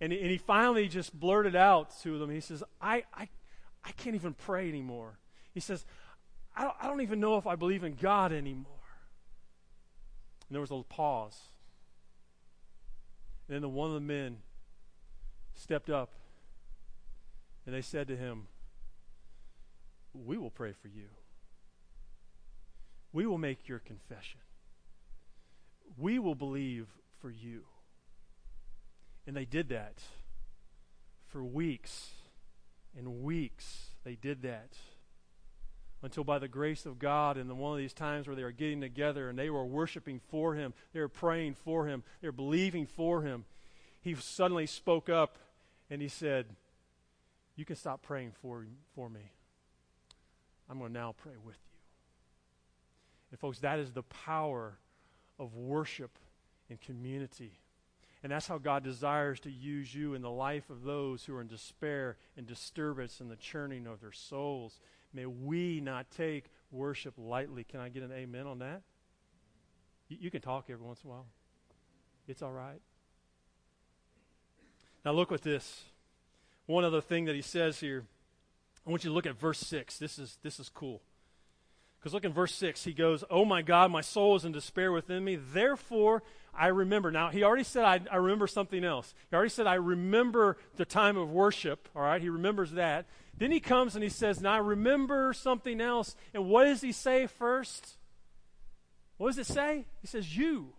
[0.00, 2.30] And, and he finally just blurted out to them.
[2.30, 3.28] He says, I, I,
[3.84, 5.18] I can't even pray anymore.
[5.52, 5.84] He says,
[6.58, 8.72] I don't, I don't even know if I believe in God anymore.
[10.48, 11.38] And there was a pause.
[13.46, 14.38] And then the, one of the men
[15.54, 16.10] stepped up
[17.64, 18.48] and they said to him,
[20.12, 21.06] We will pray for you.
[23.12, 24.40] We will make your confession.
[25.96, 26.88] We will believe
[27.20, 27.62] for you.
[29.28, 30.02] And they did that
[31.28, 32.08] for weeks
[32.96, 33.90] and weeks.
[34.02, 34.76] They did that
[36.02, 38.80] until by the grace of God, in one of these times where they were getting
[38.80, 42.86] together and they were worshiping for Him, they were praying for Him, they were believing
[42.86, 43.44] for Him,
[44.00, 45.38] He suddenly spoke up
[45.90, 46.46] and He said,
[47.56, 49.32] You can stop praying for, for me.
[50.70, 51.78] I'm going to now pray with you.
[53.30, 54.78] And, folks, that is the power
[55.38, 56.18] of worship
[56.70, 57.60] and community.
[58.22, 61.40] And that's how God desires to use you in the life of those who are
[61.40, 64.80] in despair and disturbance and the churning of their souls.
[65.12, 67.64] May we not take worship lightly.
[67.64, 68.82] Can I get an amen on that?
[70.08, 71.26] You, you can talk every once in a while.
[72.26, 72.80] It's all right.
[75.04, 75.84] Now look at this.
[76.66, 78.04] One other thing that he says here.
[78.86, 79.98] I want you to look at verse 6.
[79.98, 81.02] This is, this is cool.
[81.98, 82.84] Because look in verse 6.
[82.84, 85.36] He goes, Oh my God, my soul is in despair within me.
[85.36, 86.22] Therefore,
[86.54, 87.10] I remember.
[87.10, 89.14] Now, he already said, I, I remember something else.
[89.30, 91.88] He already said, I remember the time of worship.
[91.94, 93.06] All right, he remembers that.
[93.38, 96.16] Then he comes and he says, Now I remember something else.
[96.34, 97.96] And what does he say first?
[99.16, 99.84] What does it say?
[100.00, 100.72] He says, You.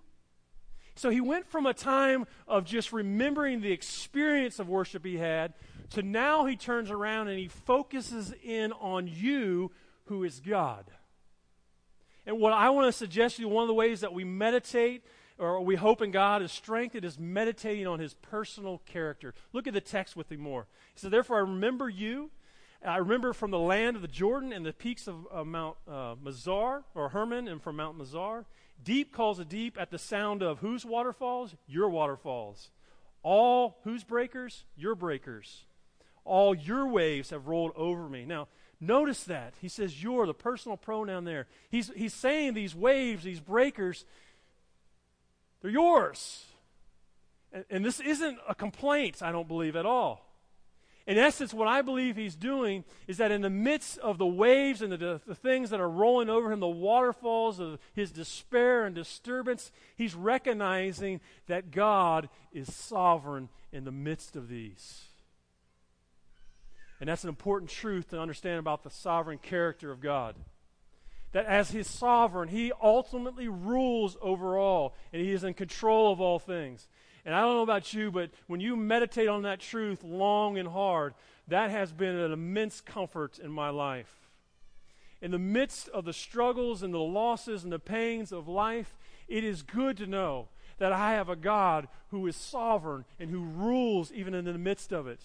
[0.96, 5.54] So he went from a time of just remembering the experience of worship he had
[5.92, 9.72] to now he turns around and he focuses in on you,
[10.06, 10.86] who is God.
[12.26, 15.04] And what I want to suggest to you, one of the ways that we meditate
[15.40, 19.34] or we hope in God is strengthened is meditating on his personal character.
[19.54, 20.68] Look at the text with me more.
[20.94, 22.30] He said, Therefore I remember you
[22.86, 26.16] I remember from the land of the Jordan and the peaks of uh, Mount uh,
[26.16, 28.46] Mizar or Hermon and from Mount Mizar.
[28.82, 31.56] Deep calls a deep at the sound of whose waterfalls?
[31.68, 32.70] Your waterfalls.
[33.22, 34.64] All whose breakers?
[34.78, 35.66] Your breakers.
[36.24, 38.24] All your waves have rolled over me.
[38.24, 38.48] Now,
[38.80, 39.56] notice that.
[39.62, 41.48] He says your, the personal pronoun there.
[41.70, 44.06] He's, he's saying these waves, these breakers,
[45.62, 46.46] they're yours.
[47.52, 50.29] And, and this isn't a complaint, I don't believe at all.
[51.10, 54.84] In essence, what I believe he's doing is that in the midst of the waves
[54.84, 58.94] and the, the, things that are rolling over him, the waterfalls of his despair and
[58.94, 65.06] disturbance, he's recognizing that God is sovereign in the midst of these.
[67.00, 70.36] And that's an important truth to understand about the sovereign character of God.
[71.32, 76.22] That as his sovereign, he ultimately rules over all, and he is in control of
[76.22, 76.88] all things.
[77.30, 80.68] And I don't know about you, but when you meditate on that truth long and
[80.68, 81.14] hard,
[81.48, 84.32] that has been an immense comfort in my life.
[85.22, 89.44] In the midst of the struggles and the losses and the pains of life, it
[89.44, 90.48] is good to know
[90.80, 94.92] that I have a God who is sovereign and who rules even in the midst
[94.92, 95.22] of it.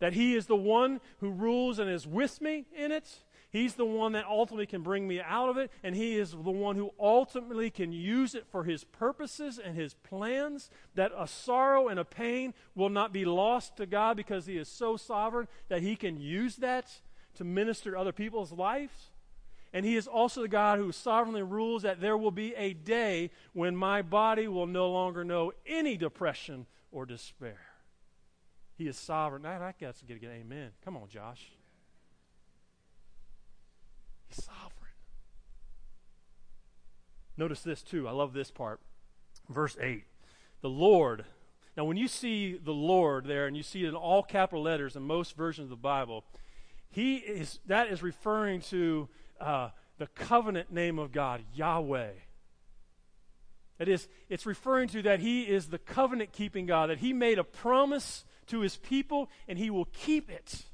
[0.00, 3.20] That He is the one who rules and is with me in it,
[3.50, 6.38] He's the one that ultimately can bring me out of it, and He is the
[6.38, 10.70] one who ultimately can use it for His purposes and His plans.
[10.94, 14.68] That a sorrow and a pain will not be lost to God because He is
[14.68, 17.00] so sovereign that He can use that
[17.34, 19.10] to minister other people's lives.
[19.72, 23.30] And He is also the God who sovereignly rules that there will be a day
[23.52, 27.60] when my body will no longer know any depression or despair.
[28.76, 29.44] He is sovereign.
[29.44, 30.70] I, I got to get an amen.
[30.84, 31.50] Come on, Josh.
[34.30, 34.92] He's sovereign.
[37.36, 38.08] Notice this too.
[38.08, 38.80] I love this part.
[39.48, 40.04] Verse 8.
[40.62, 41.24] The Lord.
[41.76, 44.96] Now, when you see the Lord there, and you see it in all capital letters
[44.96, 46.24] in most versions of the Bible,
[46.90, 49.08] he is that is referring to
[49.40, 52.10] uh, the covenant name of God, Yahweh.
[53.78, 57.38] That is, it's referring to that He is the covenant keeping God, that He made
[57.38, 60.64] a promise to His people and He will keep it.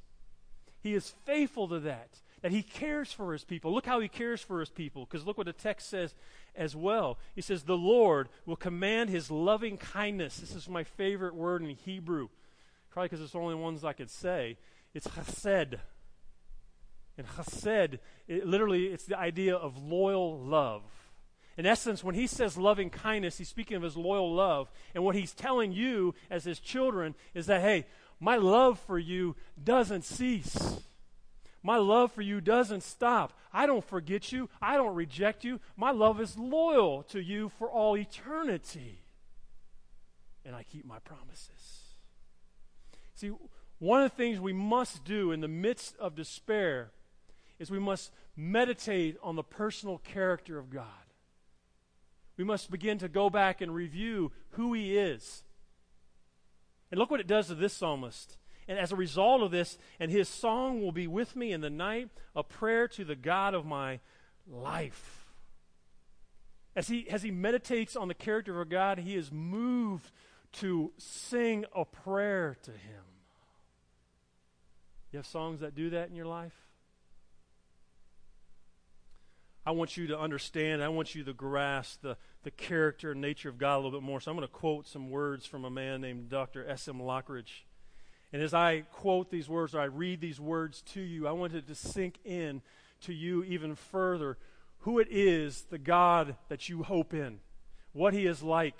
[0.82, 2.08] He is faithful to that
[2.42, 3.72] that he cares for his people.
[3.72, 6.14] Look how he cares for his people, because look what the text says
[6.54, 7.18] as well.
[7.34, 10.38] He says, The Lord will command his loving kindness.
[10.38, 12.28] This is my favorite word in Hebrew,
[12.90, 14.58] probably because it's the only ones I could say.
[14.94, 15.78] It's chesed.
[17.18, 20.82] And chesed, it, literally, it's the idea of loyal love.
[21.56, 24.70] In essence, when he says loving kindness, he's speaking of his loyal love.
[24.94, 27.86] And what he's telling you as his children is that, hey,
[28.20, 30.80] my love for you doesn't cease.
[31.66, 33.32] My love for you doesn't stop.
[33.52, 34.48] I don't forget you.
[34.62, 35.58] I don't reject you.
[35.76, 39.00] My love is loyal to you for all eternity.
[40.44, 41.80] And I keep my promises.
[43.16, 43.32] See,
[43.80, 46.92] one of the things we must do in the midst of despair
[47.58, 50.84] is we must meditate on the personal character of God.
[52.36, 55.42] We must begin to go back and review who He is.
[56.92, 58.36] And look what it does to this psalmist.
[58.68, 61.70] And as a result of this, and his song will be with me in the
[61.70, 64.00] night, a prayer to the God of my
[64.50, 65.26] life.
[66.74, 70.10] As he, as he meditates on the character of God, he is moved
[70.52, 73.04] to sing a prayer to him.
[75.12, 76.66] You have songs that do that in your life?
[79.64, 83.48] I want you to understand, I want you to grasp the, the character and nature
[83.48, 84.20] of God a little bit more.
[84.20, 86.68] So I'm going to quote some words from a man named Dr.
[86.68, 87.00] S.M.
[87.00, 87.64] Lockridge.
[88.36, 91.66] And as I quote these words, or I read these words to you, I wanted
[91.68, 92.60] to sink in
[93.00, 94.36] to you even further
[94.80, 97.38] who it is, the God that you hope in,
[97.94, 98.78] what He is like.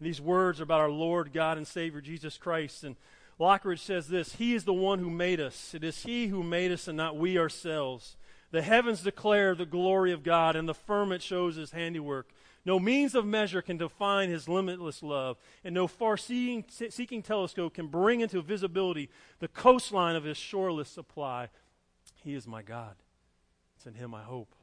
[0.00, 2.82] And these words are about our Lord, God, and Savior, Jesus Christ.
[2.82, 2.96] And
[3.38, 5.72] Lockridge says this He is the one who made us.
[5.72, 8.16] It is He who made us and not we ourselves.
[8.50, 12.26] The heavens declare the glory of God, and the firmament shows His handiwork.
[12.64, 16.64] No means of measure can define his limitless love, and no far seeking
[17.22, 19.08] telescope can bring into visibility
[19.38, 21.48] the coastline of his shoreless supply.
[22.22, 22.96] He is my God.
[23.76, 24.54] It's in him I hope.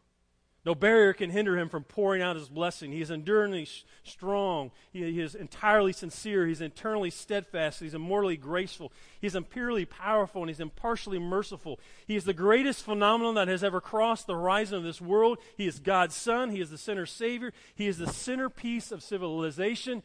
[0.67, 2.91] No barrier can hinder him from pouring out his blessing.
[2.91, 3.65] He is enduringly
[4.03, 4.71] strong.
[4.91, 6.45] He, he, is entirely sincere.
[6.45, 7.79] He's internally steadfast.
[7.79, 8.91] He's immortally graceful.
[9.21, 11.79] He's imperially powerful and he's impartially merciful.
[12.05, 15.37] He is the greatest phenomenon that has ever crossed the horizon of this world.
[15.55, 16.49] He is God's Son.
[16.49, 17.53] He is the sinner's Savior.
[17.73, 20.03] He is the centerpiece of civilization.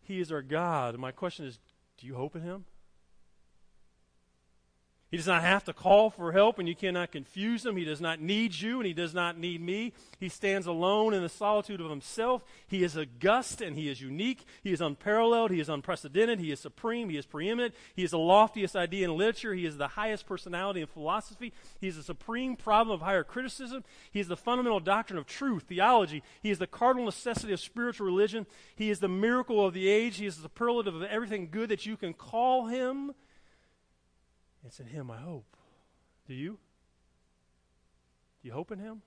[0.00, 0.96] He is our God.
[0.96, 1.58] My question is
[1.98, 2.66] do you hope in him?
[5.14, 7.76] He does not have to call for help, and you cannot confuse him.
[7.76, 9.92] He does not need you, and he does not need me.
[10.18, 12.42] He stands alone in the solitude of himself.
[12.66, 14.44] He is august, and he is unique.
[14.64, 15.52] He is unparalleled.
[15.52, 16.40] He is unprecedented.
[16.40, 17.10] He is supreme.
[17.10, 17.76] He is preeminent.
[17.94, 19.54] He is the loftiest idea in literature.
[19.54, 21.52] He is the highest personality in philosophy.
[21.80, 23.84] He is the supreme problem of higher criticism.
[24.10, 26.24] He is the fundamental doctrine of truth, theology.
[26.42, 28.46] He is the cardinal necessity of spiritual religion.
[28.74, 30.16] He is the miracle of the age.
[30.16, 33.14] He is the superlative of everything good that you can call him.
[34.66, 35.56] It's in Him I hope.
[36.26, 36.58] Do you?
[38.42, 39.02] Do you hope in Him?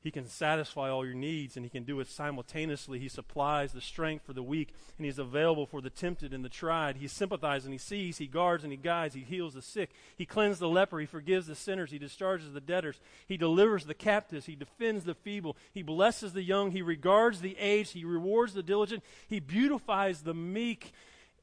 [0.00, 3.00] He can satisfy all your needs, and He can do it simultaneously.
[3.00, 6.48] He supplies the strength for the weak, and He's available for the tempted and the
[6.48, 6.98] tried.
[6.98, 10.24] He sympathizes and He sees, He guards and He guides, He heals the sick, He
[10.24, 14.46] cleanses the leper, He forgives the sinners, He discharges the debtors, He delivers the captives,
[14.46, 18.62] He defends the feeble, He blesses the young, He regards the aged, He rewards the
[18.62, 20.92] diligent, He beautifies the meek,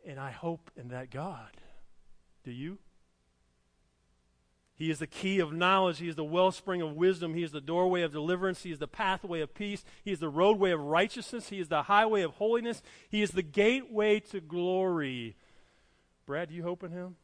[0.08, 1.52] and I hope in that God.
[2.44, 2.78] Do you?
[4.76, 6.00] He is the key of knowledge.
[6.00, 7.36] He is the wellspring of wisdom.
[7.36, 8.64] He is the doorway of deliverance.
[8.64, 9.86] He is the pathway of peace.
[10.04, 11.50] He is the roadway of righteousness.
[11.50, 12.82] He is the highway of holiness.
[13.08, 15.36] He is the gateway to glory.
[16.26, 17.16] Brad, do you hope in him?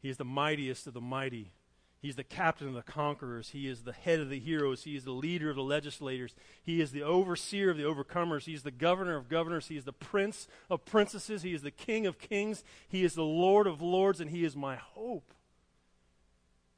[0.00, 1.52] He is the mightiest of the mighty.
[2.00, 3.50] He's the captain of the conquerors.
[3.50, 4.84] He is the head of the heroes.
[4.84, 6.34] He is the leader of the legislators.
[6.62, 8.44] He is the overseer of the overcomers.
[8.44, 9.68] He is the governor of governors.
[9.68, 11.42] He is the prince of princesses.
[11.42, 12.64] He is the king of kings.
[12.88, 15.34] He is the Lord of lords, and he is my hope.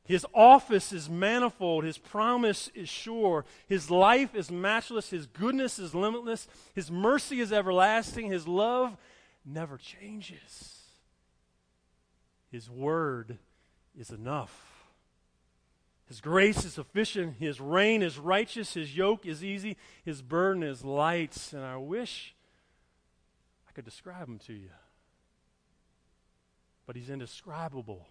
[0.05, 1.85] His office is manifold.
[1.85, 3.45] His promise is sure.
[3.69, 5.11] His life is matchless.
[5.11, 6.49] His goodness is limitless.
[6.75, 8.27] His mercy is everlasting.
[8.27, 8.97] His love
[9.45, 10.81] never changes.
[12.51, 13.39] His word
[13.97, 14.82] is enough.
[16.13, 17.37] His grace is sufficient.
[17.39, 18.75] His reign is righteous.
[18.75, 19.79] His yoke is easy.
[20.05, 21.35] His burden is light.
[21.55, 22.35] And I wish
[23.67, 24.69] I could describe him to you.
[26.85, 28.07] But he's indescribable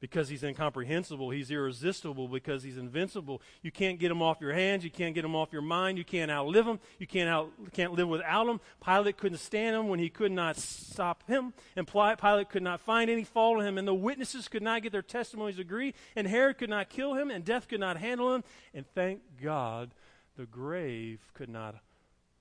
[0.00, 1.30] because he's incomprehensible.
[1.30, 3.40] He's irresistible because he's invincible.
[3.62, 4.84] You can't get him off your hands.
[4.84, 5.96] You can't get him off your mind.
[5.96, 6.78] You can't outlive him.
[6.98, 8.60] You can't, out, can't live without him.
[8.84, 11.54] Pilate couldn't stand him when he could not stop him.
[11.76, 13.78] And Pilate could not find any fault in him.
[13.78, 15.94] And the witnesses could not get their testimonies agreed.
[16.16, 17.30] And Herod could not kill him.
[17.30, 18.44] And death could not handle him.
[18.74, 19.92] And thank God
[20.36, 21.76] the grave could not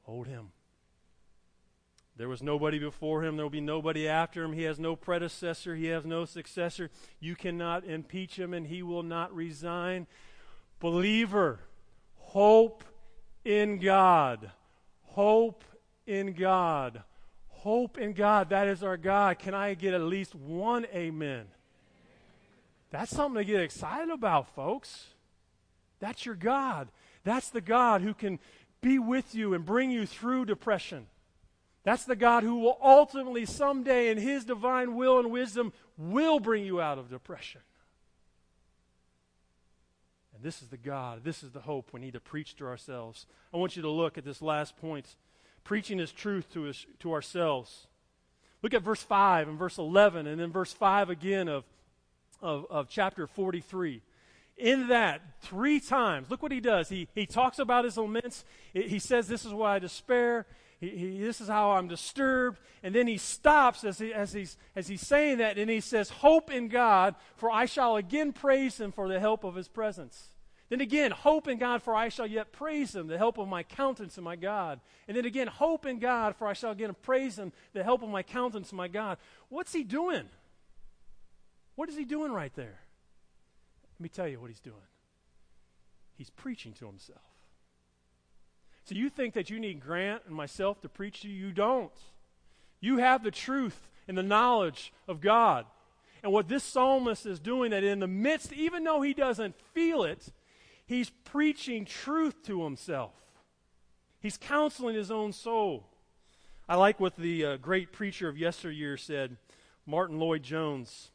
[0.03, 0.51] hold him.
[2.15, 3.35] There was nobody before him.
[3.35, 4.53] There will be nobody after him.
[4.53, 5.75] He has no predecessor.
[5.75, 6.91] He has no successor.
[7.19, 10.05] You cannot impeach him, and he will not resign.
[10.79, 11.59] Believer,
[12.17, 12.83] hope
[13.43, 14.51] in God.
[15.01, 15.63] Hope
[16.05, 17.01] in God.
[17.47, 18.49] Hope in God.
[18.49, 19.39] That is our God.
[19.39, 21.45] Can I get at least one amen?
[22.91, 25.07] That's something to get excited about, folks.
[25.99, 26.89] That's your God.
[27.23, 28.37] That's the God who can
[28.81, 31.07] be with you and bring you through depression.
[31.83, 36.65] That's the God who will ultimately, someday, in His divine will and wisdom, will bring
[36.65, 37.61] you out of depression.
[40.33, 43.27] And this is the God, this is the hope we need to preach to ourselves.
[43.53, 45.15] I want you to look at this last point.
[45.65, 47.87] Preaching His truth to, us, to ourselves.
[48.61, 51.65] Look at verse 5 and verse 11, and then verse 5 again of,
[52.41, 54.01] of, of chapter 43
[54.55, 58.99] in that three times look what he does he, he talks about his laments he
[58.99, 60.45] says this is why i despair
[60.79, 62.59] he, he, this is how I'm disturbed.
[62.81, 66.09] And then he stops as, he, as, he's, as he's saying that, and he says,
[66.09, 70.29] Hope in God, for I shall again praise him for the help of his presence.
[70.69, 73.63] Then again, hope in God, for I shall yet praise him, the help of my
[73.63, 74.79] countenance and my God.
[75.07, 78.09] And then again, hope in God, for I shall again praise him, the help of
[78.09, 79.17] my countenance and my God.
[79.49, 80.23] What's he doing?
[81.75, 82.79] What is he doing right there?
[83.99, 84.75] Let me tell you what he's doing.
[86.15, 87.32] He's preaching to himself.
[88.85, 91.47] So you think that you need Grant and myself to preach to you?
[91.47, 91.91] You don't.
[92.81, 95.65] You have the truth and the knowledge of God.
[96.21, 100.03] And what this psalmist is doing, that in the midst, even though he doesn't feel
[100.03, 100.31] it,
[100.85, 103.13] he's preaching truth to himself.
[104.19, 105.87] He's counseling his own soul.
[106.67, 109.35] I like what the uh, great preacher of yesteryear said,
[109.85, 111.11] Martyn Lloyd-Jones.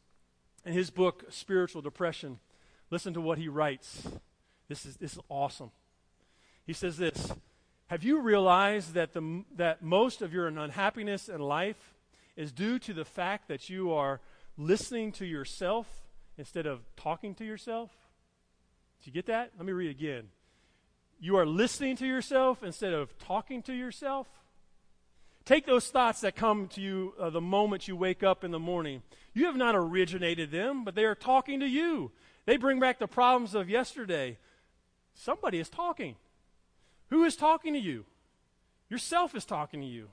[0.67, 2.39] In his book, Spiritual Depression,
[2.91, 4.07] listen to what he writes.
[4.69, 5.71] This is, this is awesome.
[6.67, 7.33] He says this
[7.89, 11.95] have you realized that, the, that most of your unhappiness in life
[12.37, 14.21] is due to the fact that you are
[14.59, 15.87] listening to yourself
[16.37, 17.91] instead of talking to yourself?
[19.01, 19.53] Did you get that?
[19.57, 20.29] Let me read again.
[21.19, 24.27] You are listening to yourself instead of talking to yourself.
[25.47, 28.59] Take those thoughts that come to you uh, the moment you wake up in the
[28.59, 29.03] morning.
[29.33, 32.13] You have not originated them, but they are talking to you.
[32.45, 34.37] They bring back the problems of yesterday.
[35.15, 36.17] Somebody is talking.
[37.11, 38.05] Who is talking to you?
[38.89, 40.09] Yourself is talking to you.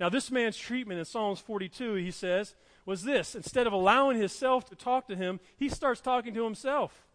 [0.00, 2.54] Now, this man's treatment in Psalms 42, he says,
[2.84, 3.34] was this.
[3.34, 7.06] Instead of allowing himself to talk to him, he starts talking to himself.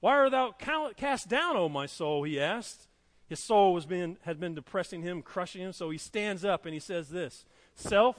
[0.00, 0.52] Why art thou
[0.96, 2.24] cast down, O my soul?
[2.24, 2.88] He asked.
[3.26, 6.74] His soul was being, had been depressing him, crushing him, so he stands up and
[6.74, 8.16] he says this Self,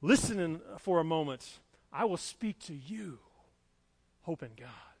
[0.00, 1.58] listen for a moment.
[1.92, 3.18] I will speak to you.
[4.22, 4.91] Hope in God.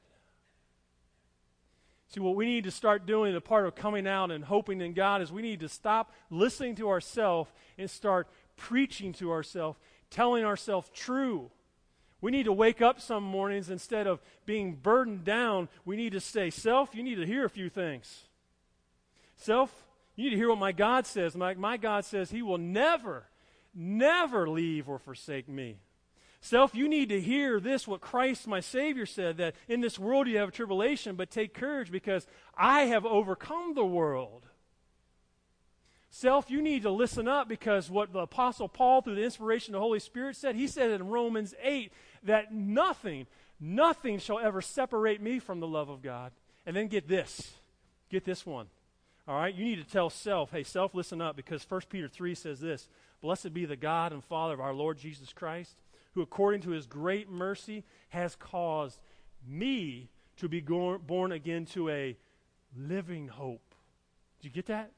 [2.12, 4.92] See, what we need to start doing, the part of coming out and hoping in
[4.92, 9.78] God, is we need to stop listening to ourselves and start preaching to ourselves,
[10.10, 11.50] telling ourselves true.
[12.20, 15.70] We need to wake up some mornings instead of being burdened down.
[15.86, 18.24] We need to say, Self, you need to hear a few things.
[19.36, 19.72] Self,
[20.14, 21.34] you need to hear what my God says.
[21.34, 23.24] My, my God says He will never,
[23.74, 25.78] never leave or forsake me.
[26.44, 30.26] Self, you need to hear this, what Christ, my Savior, said that in this world
[30.26, 32.26] you have tribulation, but take courage because
[32.56, 34.42] I have overcome the world.
[36.10, 39.78] Self, you need to listen up because what the Apostle Paul, through the inspiration of
[39.78, 41.92] the Holy Spirit, said, he said in Romans 8
[42.24, 43.28] that nothing,
[43.60, 46.32] nothing shall ever separate me from the love of God.
[46.66, 47.52] And then get this.
[48.10, 48.66] Get this one.
[49.28, 49.54] All right?
[49.54, 52.88] You need to tell self, hey, self, listen up because 1 Peter 3 says this
[53.20, 55.76] Blessed be the God and Father of our Lord Jesus Christ,
[56.14, 59.00] who according to his great mercy has caused
[59.46, 62.16] me to be born again to a
[62.76, 63.74] living hope.
[64.40, 64.92] Did you get that?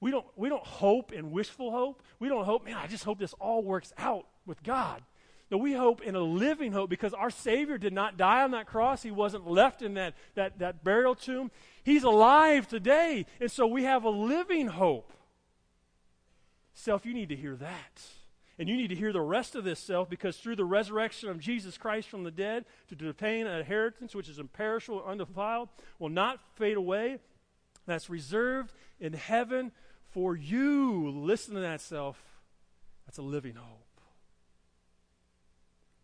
[0.00, 2.02] We don't, we don't hope in wishful hope.
[2.18, 5.02] We don't hope, man, I just hope this all works out with God.
[5.50, 8.66] No, we hope in a living hope because our Savior did not die on that
[8.66, 9.02] cross.
[9.02, 11.52] He wasn't left in that, that, that burial tomb.
[11.84, 13.26] He's alive today.
[13.40, 15.12] And so we have a living hope.
[16.74, 18.02] Self, you need to hear that.
[18.58, 21.38] And you need to hear the rest of this self because through the resurrection of
[21.38, 26.40] Jesus Christ from the dead, to obtain an inheritance which is imperishable undefiled, will not
[26.54, 27.18] fade away,
[27.86, 29.72] that's reserved in heaven
[30.10, 31.10] for you.
[31.10, 32.20] Listen to that self.
[33.06, 33.82] That's a living hope.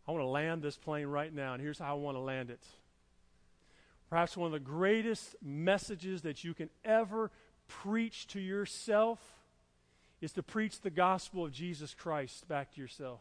[0.07, 2.51] I want to land this plane right now, and here's how I want to land
[2.51, 2.63] it.
[4.11, 7.31] Perhaps one of the greatest messages that you can ever
[7.67, 9.19] preach to yourself
[10.23, 13.21] is to preach the gospel of Jesus Christ back to yourself.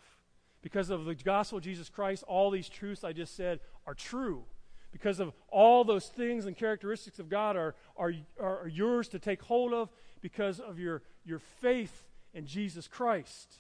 [0.61, 4.45] Because of the gospel of Jesus Christ, all these truths I just said are true
[4.91, 9.41] because of all those things and characteristics of God are, are, are yours to take
[9.41, 9.89] hold of
[10.21, 13.55] because of your, your faith in Jesus Christ.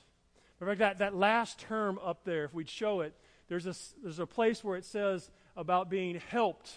[0.59, 3.15] Fact, that, that last term up there, if we'd show it,
[3.47, 3.73] there's a,
[4.03, 6.71] there's a place where it says about being helped.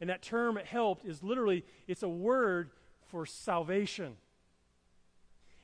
[0.00, 2.70] And that term helped is literally, it's a word
[3.10, 4.16] for salvation.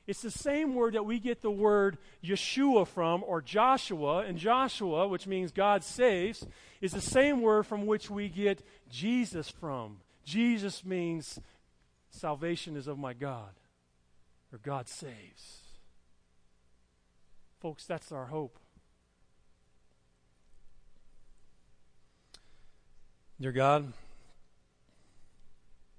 [0.07, 4.19] It's the same word that we get the word Yeshua from, or Joshua.
[4.19, 6.47] And Joshua, which means God saves,
[6.81, 9.99] is the same word from which we get Jesus from.
[10.25, 11.41] Jesus means
[12.11, 13.51] salvation is of my God,
[14.53, 15.59] or God saves.
[17.61, 18.59] Folks, that's our hope.
[23.41, 23.93] Dear God,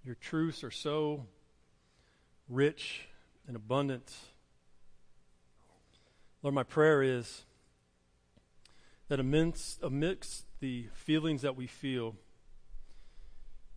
[0.04, 1.26] your truths are so
[2.50, 3.07] rich
[3.48, 4.26] and abundance.
[6.44, 7.46] Lord, my prayer is
[9.08, 12.16] that amidst, amidst the feelings that we feel,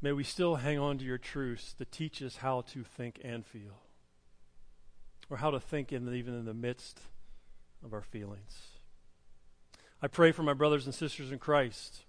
[0.02, 3.46] may we still hang on to your truths to teach us how to think and
[3.46, 3.80] feel,
[5.30, 7.00] or how to think in, even in the midst
[7.84, 8.62] of our feelings.
[10.02, 12.04] I pray for my brothers and sisters in Christ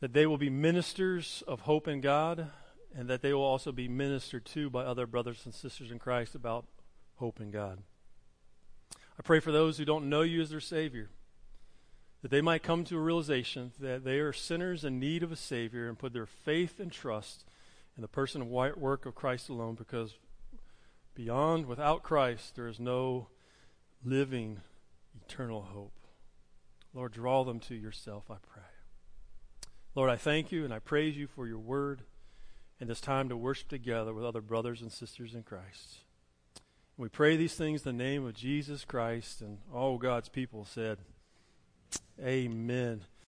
[0.00, 2.50] that they will be ministers of hope in God
[2.94, 6.34] and that they will also be ministered to by other brothers and sisters in Christ
[6.34, 6.66] about
[7.16, 7.78] hope in God.
[9.18, 11.10] I pray for those who don't know you as their Savior,
[12.22, 15.36] that they might come to a realization that they are sinners in need of a
[15.36, 17.44] Savior and put their faith and trust
[17.96, 20.14] in the person and work of Christ alone, because
[21.14, 23.28] beyond, without Christ, there is no
[24.04, 24.60] living,
[25.26, 25.92] eternal hope.
[26.94, 28.62] Lord, draw them to yourself, I pray.
[29.94, 32.02] Lord, I thank you and I praise you for your word
[32.82, 35.98] and this time to worship together with other brothers and sisters in Christ.
[36.96, 40.98] We pray these things in the name of Jesus Christ, and all God's people said,
[42.20, 43.02] Amen.